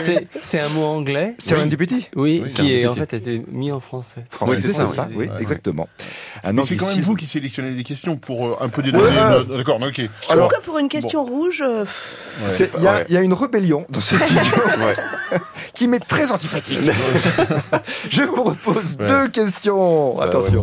[0.00, 1.34] C'est, c'est un mot anglais.
[1.38, 4.24] Serendipity Oui, Oui, qui est en fait été mis en français.
[4.30, 5.88] Français, Oui, c'est ça, oui, exactement.
[6.52, 9.04] Mais c'est quand même vous qui sélectionnez les questions pour euh, un peu dédonner.
[9.04, 9.10] Ouais,
[9.50, 9.56] ouais.
[9.58, 9.96] D'accord, ok.
[10.00, 11.62] Je Alors- trouve que pour une question rouge,
[13.10, 14.40] Il y, a- y une rébellion dans ce studio
[15.74, 16.78] qui m'est très antipathique.
[18.10, 20.16] je vous repose deux questions.
[20.20, 20.62] Ah, Attention.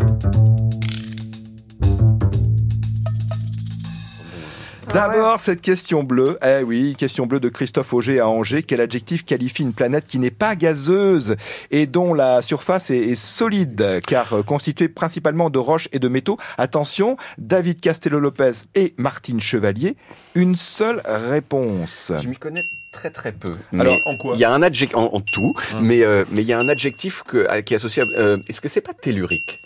[4.93, 6.37] D'abord, cette question bleue.
[6.43, 8.63] Eh oui, question bleue de Christophe Auger à Angers.
[8.63, 11.35] Quel adjectif qualifie une planète qui n'est pas gazeuse
[11.71, 16.07] et dont la surface est, est solide, car euh, constituée principalement de roches et de
[16.07, 19.95] métaux Attention, David Castello-Lopez et Martine Chevalier.
[20.35, 22.11] Une seule réponse.
[22.21, 23.55] Je m'y connais très très peu.
[23.77, 24.33] Alors, Mais en quoi?
[24.35, 25.81] Il y a un adjectif en, en tout, Hum.
[25.85, 28.03] mais euh, mais il y a un adjectif que, qui est associé.
[28.03, 29.61] à- euh, Est-ce que c'est pas tellurique?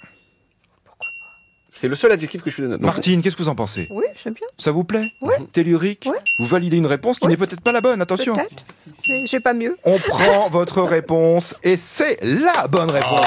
[1.82, 2.80] C'est le seul adjectif que je suis donne.
[2.80, 3.88] Martine, qu'est-ce que vous en pensez?
[3.90, 4.46] Oui, j'aime bien.
[4.60, 5.14] Ça vous plaît?
[5.20, 5.34] Oui.
[5.52, 6.08] Tellurique?
[6.08, 6.16] Oui.
[6.38, 7.32] Vous validez une réponse qui Oui.
[7.32, 8.36] n'est peut-être pas la bonne, attention.
[8.36, 9.26] Peut-être.
[9.26, 9.76] J'ai pas mieux.
[9.84, 13.20] On prend votre réponse et c'est la bonne réponse.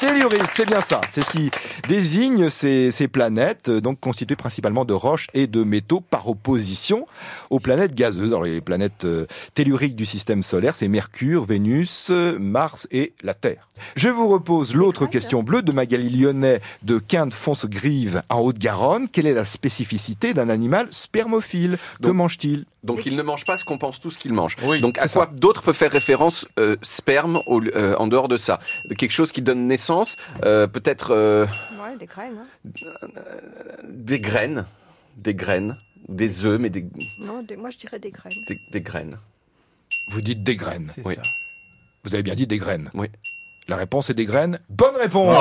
[0.00, 1.00] Tellurique, c'est bien ça.
[1.10, 1.50] C'est ce qui
[1.88, 7.06] désigne ces, ces planètes, euh, donc constituées principalement de roches et de métaux, par opposition
[7.50, 8.28] aux planètes gazeuses.
[8.28, 13.34] Alors les planètes euh, telluriques du système solaire, c'est Mercure, Vénus, euh, Mars et la
[13.34, 13.68] Terre.
[13.96, 19.08] Je vous repose l'autre question bleue de Magali Lyonnais de Quinte-Fonce-Grive en Haute-Garonne.
[19.08, 21.76] Quelle est la spécificité d'un animal spermophile?
[22.02, 22.64] Que mange-t-il?
[22.84, 24.56] donc il ne mange pas ce qu'on pense tous qu'il mange.
[24.62, 28.36] Oui, donc à quoi d'autres peuvent faire référence euh, sperme au- euh, en dehors de
[28.38, 28.60] ça?
[28.96, 29.87] Quelque chose qui donne naissance,
[30.44, 31.46] euh, peut-être euh,
[31.82, 32.38] Ouais, des graines.
[32.38, 33.08] hein.
[33.88, 34.64] des graines,
[35.16, 35.76] des graines,
[36.08, 36.86] ou des œufs, mais des,
[37.20, 38.32] Non, des- moi je dirais des graines.
[38.46, 39.16] des, des graines.
[40.08, 40.90] Vous dites des graines.
[40.94, 41.14] C'est Oui.
[41.16, 41.22] ça.
[42.04, 42.90] Vous avez bien dit des graines.
[42.94, 43.08] Oui.
[43.68, 44.58] La réponse est des graines.
[44.70, 45.36] Bonne réponse.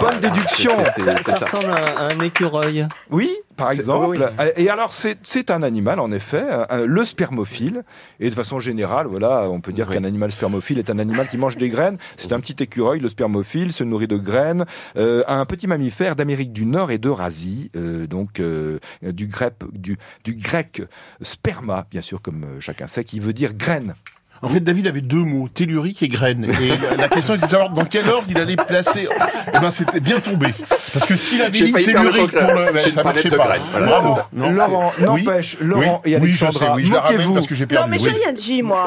[0.00, 0.72] Bonne déduction.
[0.84, 1.44] Ça, c'est ça ça.
[1.46, 2.86] ressemble à, à un écureuil.
[3.10, 4.06] Oui, par exemple.
[4.08, 4.18] oui.
[4.56, 7.82] Et alors, c'est un animal, en effet, un- le spermophile.
[8.20, 11.38] Et de façon générale, voilà, on peut dire qu'un animal spermophile est un animal qui
[11.38, 11.96] mange des graines.
[12.18, 14.66] C'est un petit écureuil, le spermophile, se nourrit de graines.
[14.96, 19.96] Euh, un petit mammifère d'Amérique du Nord et d'Eurasie, euh, donc euh, du, grec, du,
[20.24, 20.82] du grec
[21.22, 23.94] sperma, bien sûr, comme euh, chacun sait, qui veut dire graine.
[24.42, 26.46] En fait, David avait deux mots, tellurique et graine.
[26.60, 29.08] Et la- question était de savoir dans quel ordre il allait placer.
[29.54, 30.48] Eh ben, c'était bien tombé.
[30.92, 33.44] Parce que s'il avait mis tellurique pour le, ben, ça marchait de pas.
[33.44, 34.18] graines, voilà, Bravo.
[34.32, 34.50] Non.
[34.50, 35.04] Laurent, Oui.
[35.24, 37.64] n'empêche, Laurent Oui, et oui, je sais, Alexandra, oui, je la ramène parce que j'ai
[37.64, 37.90] Non, perdu.
[37.90, 38.16] mais j'ai oui.
[38.24, 38.86] rien dit, moi.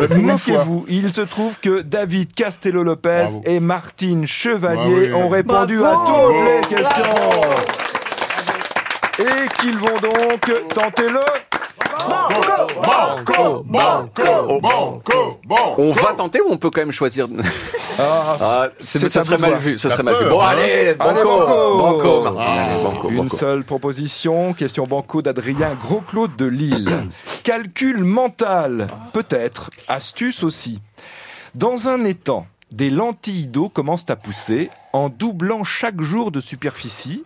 [0.00, 0.08] Euh.
[0.16, 3.40] Moquez-vous, il se trouve que David Castello-Lopez Bravo.
[3.46, 5.12] et Martine Chevalier Ah oui.
[5.14, 5.96] ont répondu Bravo.
[6.02, 6.36] à toutes
[6.72, 7.04] les Bravo.
[7.04, 7.40] questions.
[9.18, 11.20] Et qu'ils vont donc tenter le...
[12.08, 15.74] Banco, banco, banco, banco.
[15.78, 17.26] On va tenter ou on peut quand même choisir
[17.98, 19.76] Ah, Ah, ça serait mal vu.
[19.78, 20.28] Ça serait mal vu.
[20.30, 20.48] Bon, hein.
[20.50, 22.24] allez, banco, Allez, banco.
[22.38, 22.64] Ah.
[22.68, 26.90] allez, banco, Une seule proposition, question banco d'Adrien Gros-Claude de Lille.
[27.42, 30.80] Calcul mental, peut-être, astuce aussi.
[31.54, 37.24] Dans un étang, des lentilles d'eau commencent à pousser en doublant chaque jour de superficie,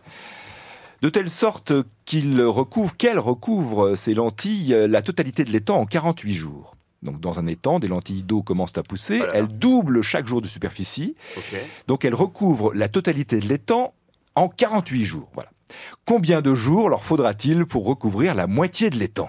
[1.05, 1.75] de telle sorte
[2.07, 6.77] qu'il recouvre, qu'elles recouvrent ces lentilles euh, la totalité de l'étang en 48 jours.
[7.03, 9.35] Donc dans un étang, des lentilles d'eau commencent à pousser, Voilà.
[9.35, 11.15] elles doublent chaque jour de superficie,
[11.89, 13.93] donc elles recouvrent la totalité de l'étang
[14.35, 15.29] en 48 jours.
[15.35, 15.51] Voilà.
[16.07, 19.29] Combien de jours leur faudra-t-il pour recouvrir la moitié de l'étang?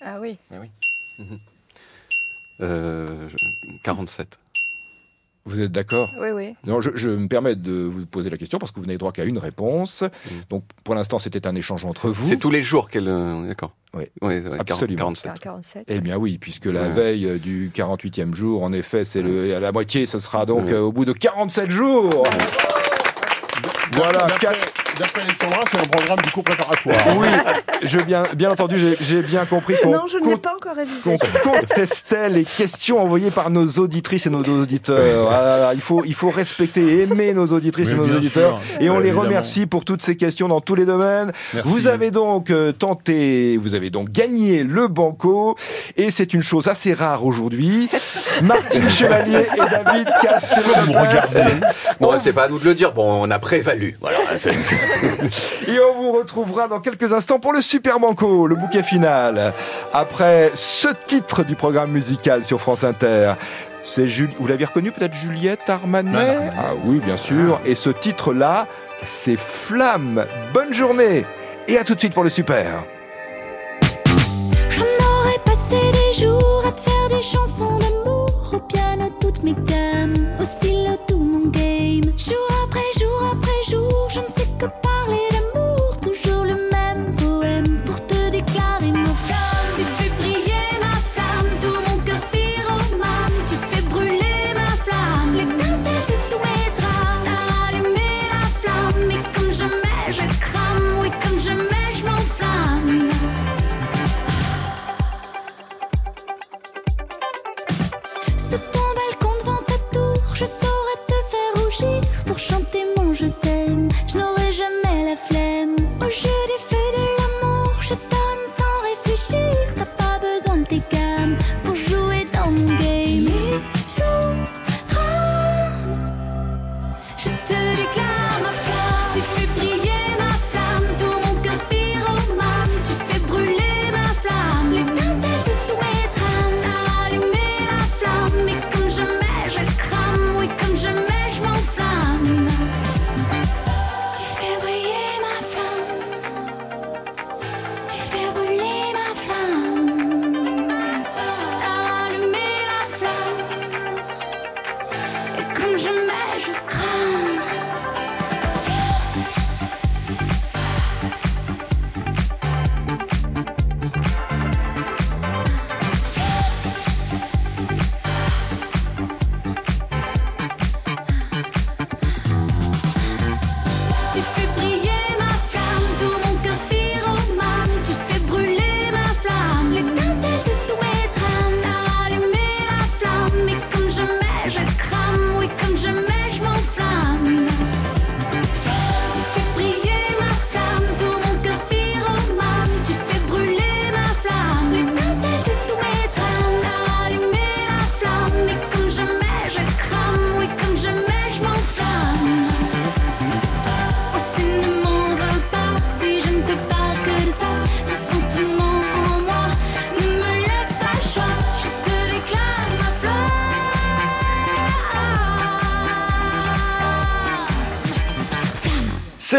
[0.00, 0.38] Ah oui.
[2.60, 3.28] Euh,
[3.84, 4.40] 47.
[5.48, 6.12] Vous êtes d'accord?
[6.20, 6.54] Oui, oui.
[6.66, 9.12] Non, je, je me permets de vous poser la question parce que vous n'avez droit
[9.12, 10.02] qu'à une réponse.
[10.02, 10.34] Mm.
[10.50, 12.22] Donc pour l'instant, c'était un échange entre vous.
[12.24, 13.08] C'est tous les jours qu'elle.
[13.08, 13.72] euh, D'accord?
[13.94, 14.04] Oui.
[14.20, 14.98] Oui, ouais, Absolument.
[14.98, 15.32] 47.
[15.40, 15.84] 47.
[15.88, 16.88] Eh bien oui, puisque la Ouais.
[16.90, 20.74] veille du 48e jour, en effet, c'est le à la moitié, ce sera donc Ouais.
[20.74, 22.24] euh, au bout de 47 jours.
[23.92, 26.96] Voilà, D'après- quatre- D'après Alexandra, c'est un programme du cours préparatoire.
[27.16, 27.26] Oui,
[27.82, 30.54] je bien, bien entendu, j'ai- j'ai bien compris qu'on Non, je ne l'ai qu'on- pas
[30.56, 30.98] encore révisé.
[31.42, 35.30] qu'on contestait les questions envoyées par nos auditrices et nos auditeurs.
[35.30, 38.58] Ah, il, faut, il faut respecter et aimer nos auditrices Mais et nos auditeurs.
[38.60, 38.80] sûr.
[38.80, 39.28] Et on Ouais, les évidemment.
[39.28, 41.32] remercie pour toutes ces questions dans tous les domaines.
[41.54, 41.68] Merci.
[41.70, 45.56] Vous avez donc euh, tenté, vous avez donc gagné le banco.
[45.96, 47.88] Et c'est une chose assez rare aujourd'hui.
[48.42, 50.08] Martine Chevalier et David
[50.88, 51.66] me regardez.
[52.00, 52.92] Bon, c'est pas à nous de le dire.
[52.92, 53.96] Bon, on a prévalu.
[54.00, 54.18] Voilà.
[54.36, 54.52] c'est-
[55.66, 59.52] Et on vous retrouvera dans quelques instants pour le Super Banco, le bouquet final.
[59.92, 63.34] Après ce titre du programme musical sur France Inter.
[63.82, 66.50] C'est Vous l'avez reconnu peut-être Juliette Armanet?
[66.58, 67.58] Ah oui, bien sûr.
[67.64, 68.66] Et ce titre-là,
[69.02, 70.26] c'est Flamme.
[70.52, 71.24] Bonne journée
[71.68, 72.84] et à tout de suite pour le Super.
[74.70, 76.07] J'en aurais passé des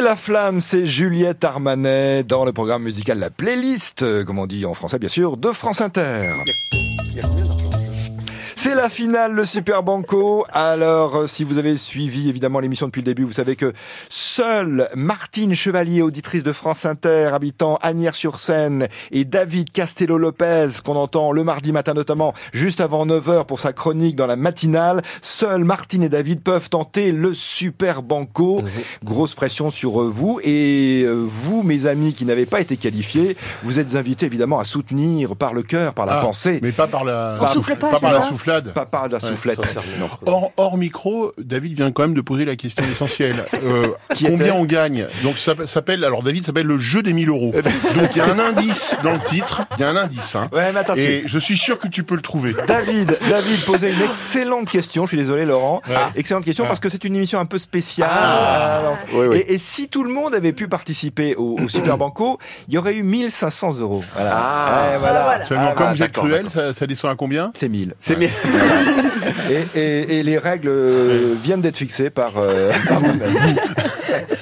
[0.10, 4.66] la flamme, c'est Juliette Armanet dans le programme musical La Playlist, euh, comme on dit
[4.66, 6.34] en français bien sûr, de France Inter.
[8.70, 10.46] C'est la finale, le Super Banco.
[10.54, 13.74] Alors, euh, si vous avez suivi évidemment l'émission depuis le début, vous savez que
[14.10, 21.44] seule Martine Chevalier, auditrice de France Inter, habitant Agnières-sur-Seine, et David Castello-Lopez, qu'on entend le
[21.44, 26.10] mardi matin notamment, juste avant 9h pour sa chronique dans la matinale, seuls Martine et
[26.10, 28.62] David peuvent tenter le Super Banco.
[29.04, 30.40] Grosse pression sur euh, vous.
[30.44, 34.64] Et euh, vous, mes amis qui n'avez pas été qualifiés, vous êtes invités évidemment à
[34.64, 36.60] soutenir par le cœur, par la Ah, pensée.
[36.62, 38.30] Mais pas par la, Pas- pas, pas, par c'est la ça?
[38.60, 38.74] Soufflade.
[38.74, 39.60] Pas par la soufflette.
[40.26, 43.36] Hors, hors micro, David vient quand même de poser la question essentielle.
[43.62, 47.30] Euh, Qui combien on gagne Donc ça s'appelle, alors David s'appelle le jeu des 1000
[47.30, 47.52] euros.
[47.54, 50.36] Donc il y a un indice dans le titre, il y a un indice.
[50.36, 50.50] Hein.
[50.54, 52.56] Ouais, mais attends, Et je suis sûr que tu peux le trouver.
[52.68, 55.04] David, David posait une excellente question.
[55.06, 55.82] Je suis désolé, Laurent.
[55.90, 55.96] Ouais.
[56.16, 56.70] Excellente question Ah.
[56.70, 58.10] parce que c'est une émission un peu spéciale.
[58.12, 58.80] Ah.
[58.80, 59.38] Alors, Oui, oui.
[59.48, 62.40] Et, et si tout le monde avait pu participer au, au Super Banco,
[62.70, 64.04] il y aurait eu 1500 euros.
[64.16, 64.32] Voilà.
[64.36, 64.90] Ah.
[64.94, 65.46] Ouais, voilà.
[65.46, 67.94] Seulement Ah, comme j'ai cruel, ça, ça descend à combien C'est 1000.
[68.00, 68.30] C'est bien.
[69.50, 73.02] Et, et- et les règles euh, viennent d'être fixées par, euh, par.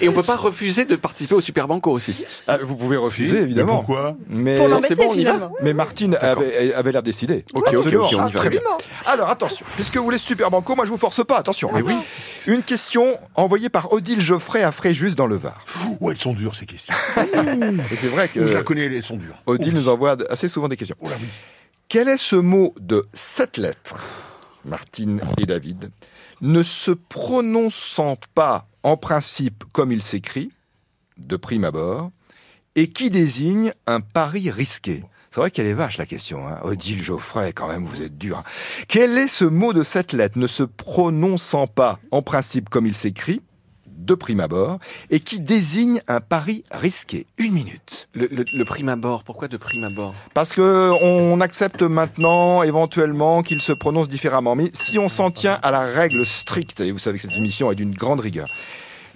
[0.01, 2.23] Et on peut pas refuser de participer au Super Banco aussi.
[2.47, 3.75] Ah, vous pouvez refuser, Mais évidemment.
[3.77, 5.53] pourquoi Mais, Pour c'est l'embêter bon, on y va finalement.
[5.61, 7.45] mais Martine avait, avait l'air décidée.
[7.53, 8.03] Ok, ok, Absolument.
[8.05, 8.39] ok, on y va.
[8.39, 8.61] Très bien.
[9.05, 11.71] Alors attention, puisque vous voulez Super Banco, moi je vous force pas, attention.
[11.73, 11.95] Mais oui.
[12.47, 15.59] Une question envoyée par Odile Geoffrey à Fréjus dans le Var.
[15.99, 16.93] Ouh, elles sont dures ces questions.
[17.17, 19.35] Et c'est vrai Je la que connais, elles sont dures.
[19.45, 20.95] Odile nous envoie assez souvent des questions.
[21.01, 21.27] Oh là oui.
[21.89, 24.03] Quel est ce mot de sept lettres,
[24.65, 25.91] Martine et David,
[26.41, 30.51] ne se prononçant pas en principe comme il s'écrit,
[31.17, 32.11] de prime abord,
[32.75, 35.05] et qui désigne un pari risqué?
[35.31, 36.45] C'est vrai qu'elle est vache la question.
[36.45, 36.59] Hein.
[36.63, 38.39] Odile Geoffrey, quand même, vous êtes dur.
[38.39, 38.43] hein.
[38.89, 42.95] Quel est ce mot de sept lettres ne se prononçant pas en principe comme il
[42.95, 43.41] s'écrit,
[44.07, 44.79] de prime abord,
[45.11, 48.07] et qui désigne un pari risqué Une minute.
[48.13, 50.15] Le, le, le prime abord, pourquoi de prime abord?
[50.33, 54.55] Parce que on accepte maintenant éventuellement qu'il se prononce différemment.
[54.55, 57.71] Mais si on s'en tient à la règle stricte, et vous savez que cette émission
[57.71, 58.49] est d'une grande rigueur,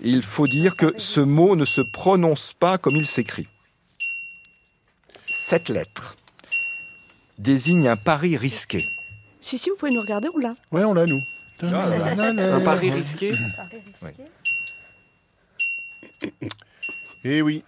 [0.03, 3.47] il faut dire que ce mot ne se prononce pas comme il s'écrit.
[5.33, 6.15] Cette lettre
[7.39, 8.87] désigne un pari risqué.
[9.41, 10.55] Si, si, vous pouvez nous regarder, on l'a.
[10.71, 11.21] Ouais, on l'a nous.
[11.63, 13.33] Un pari risqué?
[17.23, 17.63] Eh oui.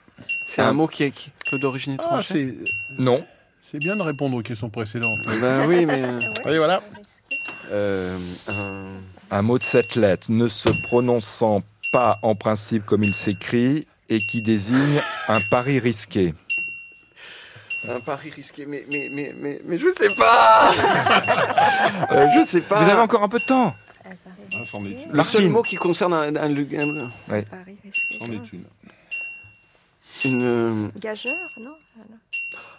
[0.45, 2.55] C'est un mot qui est qui est d'origine Ah, étrangère c'est
[2.97, 3.25] Non.
[3.61, 5.19] c'est bien de répondre aux questions précédentes.
[5.25, 6.03] Ben oui, mais...
[6.03, 6.81] euh, Allez, voilà.
[7.71, 9.01] euh, un-
[9.37, 11.59] Un mot de cette lettre ne se prononçant
[11.91, 16.33] pas en principe comme il s'écrit et qui désigne un pari risqué.
[17.87, 20.71] Un pari risqué, mais, mais, mais, mais, mais je sais pas
[22.11, 23.75] Euh, Je sais pas Vous avez encore un peu de temps.
[24.55, 24.95] Ah, c'en est une.
[24.95, 25.49] Le seul Martine.
[25.49, 27.09] mot qui concerne un, un- un-
[28.19, 28.63] C'en est une.
[30.25, 30.43] une...
[30.43, 31.75] euh, Gageur, non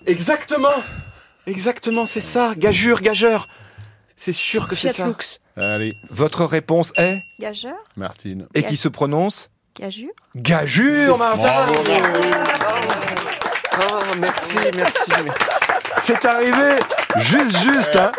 [0.06, 0.68] Exactement
[1.46, 3.48] Exactement, c'est ça Gageur, gageur
[4.16, 5.40] C'est sûr que c'est ça Lux.
[5.56, 8.46] Allez, Votre réponse est Gageur Martine.
[8.54, 11.66] et qui se prononce Gageur Gageure, Martin.
[13.72, 15.38] Ah, merci, merci, merci.
[15.96, 16.76] C'est arrivé
[17.18, 18.12] juste, juste, hein.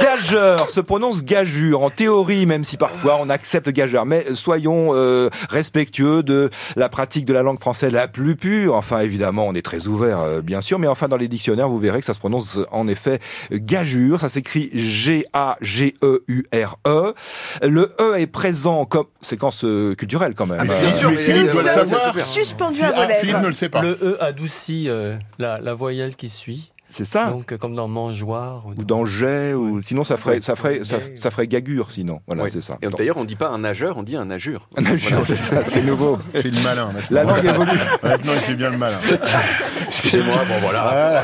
[0.00, 4.06] Gageur se prononce gageur en théorie, même si parfois on accepte gageur.
[4.06, 8.74] Mais soyons euh, respectueux de la pratique de la langue française la plus pure.
[8.74, 10.78] Enfin, évidemment, on est très ouvert, euh, bien sûr.
[10.78, 13.20] Mais enfin, dans les dictionnaires, vous verrez que ça se prononce en effet
[13.52, 14.20] gageur.
[14.20, 15.94] Ça s'écrit G-A-G-E-U-R-E.
[17.62, 20.58] Le E est présent comme séquence euh, culturelle quand même.
[20.60, 22.14] Ah, Euh, bien sûr, Philippe euh, doit le savoir.
[22.20, 23.46] Suspendu à vos Ah, Philippe ne lèvres.
[23.48, 23.82] le sait pas.
[23.82, 26.72] Le E adoucit euh, la, la voyelle qui suit.
[26.90, 27.26] C'est ça.
[27.26, 28.64] Donc, euh, comme dans mangeoire.
[28.66, 32.20] ou dans jet, ou sinon ça ferait, ça ferait, ça, ferait gagure sinon.
[32.26, 32.50] Voilà, Oui.
[32.52, 32.78] c'est ça.
[32.82, 34.68] Et d'ailleurs, on dit pas un nageur, on dit un nageur.
[34.76, 36.18] un nageur, c'est ça, c'est nouveau.
[36.34, 37.06] Il fait le malin maintenant.
[37.10, 37.78] La langue évolue.
[38.02, 38.96] Maintenant, il fait bien le malin.
[39.86, 41.22] Excusez-moi, bon voilà.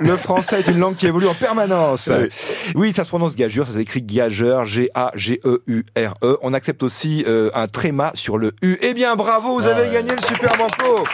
[0.00, 2.10] Le, le français est une langue qui évolue en permanence.
[2.12, 2.28] Oui.
[2.74, 6.38] Oui, ça se prononce gageur, ça s'écrit gageur, G-A-G-E-U-R-E.
[6.42, 8.76] On accepte aussi euh, un tréma sur le U.
[8.82, 9.92] Eh bien, bravo, vous avez Ouais.
[9.92, 11.04] gagné le Super Banco.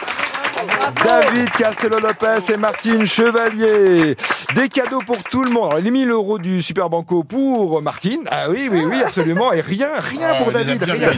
[1.03, 4.15] David Castello-Lopez et Martine Chevalier.
[4.55, 5.69] Des cadeaux pour tout le monde.
[5.71, 8.21] Alors, les 1000 euros du Super Banco pour Martine.
[8.29, 9.53] Ah oui, oui, oui, absolument.
[9.53, 10.83] Et rien, rien Ah, pour David.
[10.83, 11.09] Rien.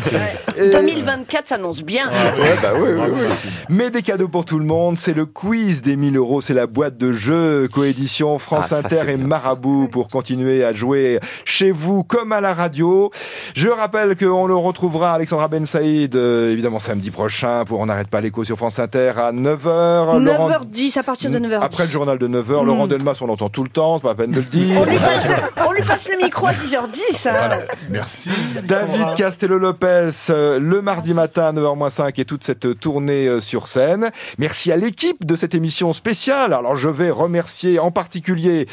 [0.59, 2.07] Euh, 2024 s'annonce bien.
[2.09, 3.21] Ouais, bah oui, oui, oui.
[3.69, 6.67] Mais des cadeaux pour tout le monde, c'est le quiz des 1000 euros, c'est la
[6.67, 12.03] boîte de jeux coédition France Ah, Inter et Marabout pour continuer à jouer chez vous
[12.03, 13.11] comme à la radio.
[13.55, 18.09] Je rappelle qu'on le retrouvera Alexandra Ben Saïd, euh, évidemment samedi prochain pour On n'arrête
[18.09, 20.23] pas l'écho sur France Inter à 9h.
[20.23, 21.59] 9h10 à partir de 9h10.
[21.61, 24.15] Après le journal de 9h, Laurent Delmas, on l'entend tout le temps, c'est pas la
[24.15, 24.79] peine de le dire.
[24.81, 25.27] On lui passe,
[25.57, 27.29] on On lui passe le micro à 10h10.
[27.29, 27.49] hein.
[27.89, 28.29] Merci.
[28.63, 34.11] David Castello-Lopez, euh, le mardi matin à 9h-5 et toute cette tournée euh, sur scène.
[34.37, 36.53] Merci à l'équipe de cette émission spéciale.
[36.53, 38.67] Alors je vais remercier en particulier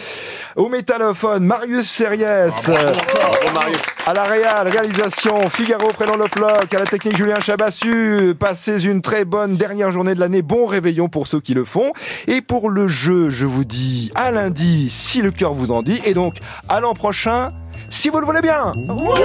[0.57, 3.79] au métallophone Marius Seriès, euh, Bravo, Marius.
[4.07, 8.35] à la réal, réalisation Figaro, prénom Le Floc, à la technique Julien Chabassu.
[8.39, 10.43] Passez une très bonne dernière journée de l'année.
[10.43, 11.93] Bon réveillon pour ceux qui le font.
[12.27, 16.01] Et pour le jeu, je vous dis à lundi si le cœur vous en dit.
[16.07, 16.37] Et donc
[16.69, 17.51] à l'an prochain
[17.91, 18.73] si vous le voulez bien.
[18.89, 19.21] Ouais.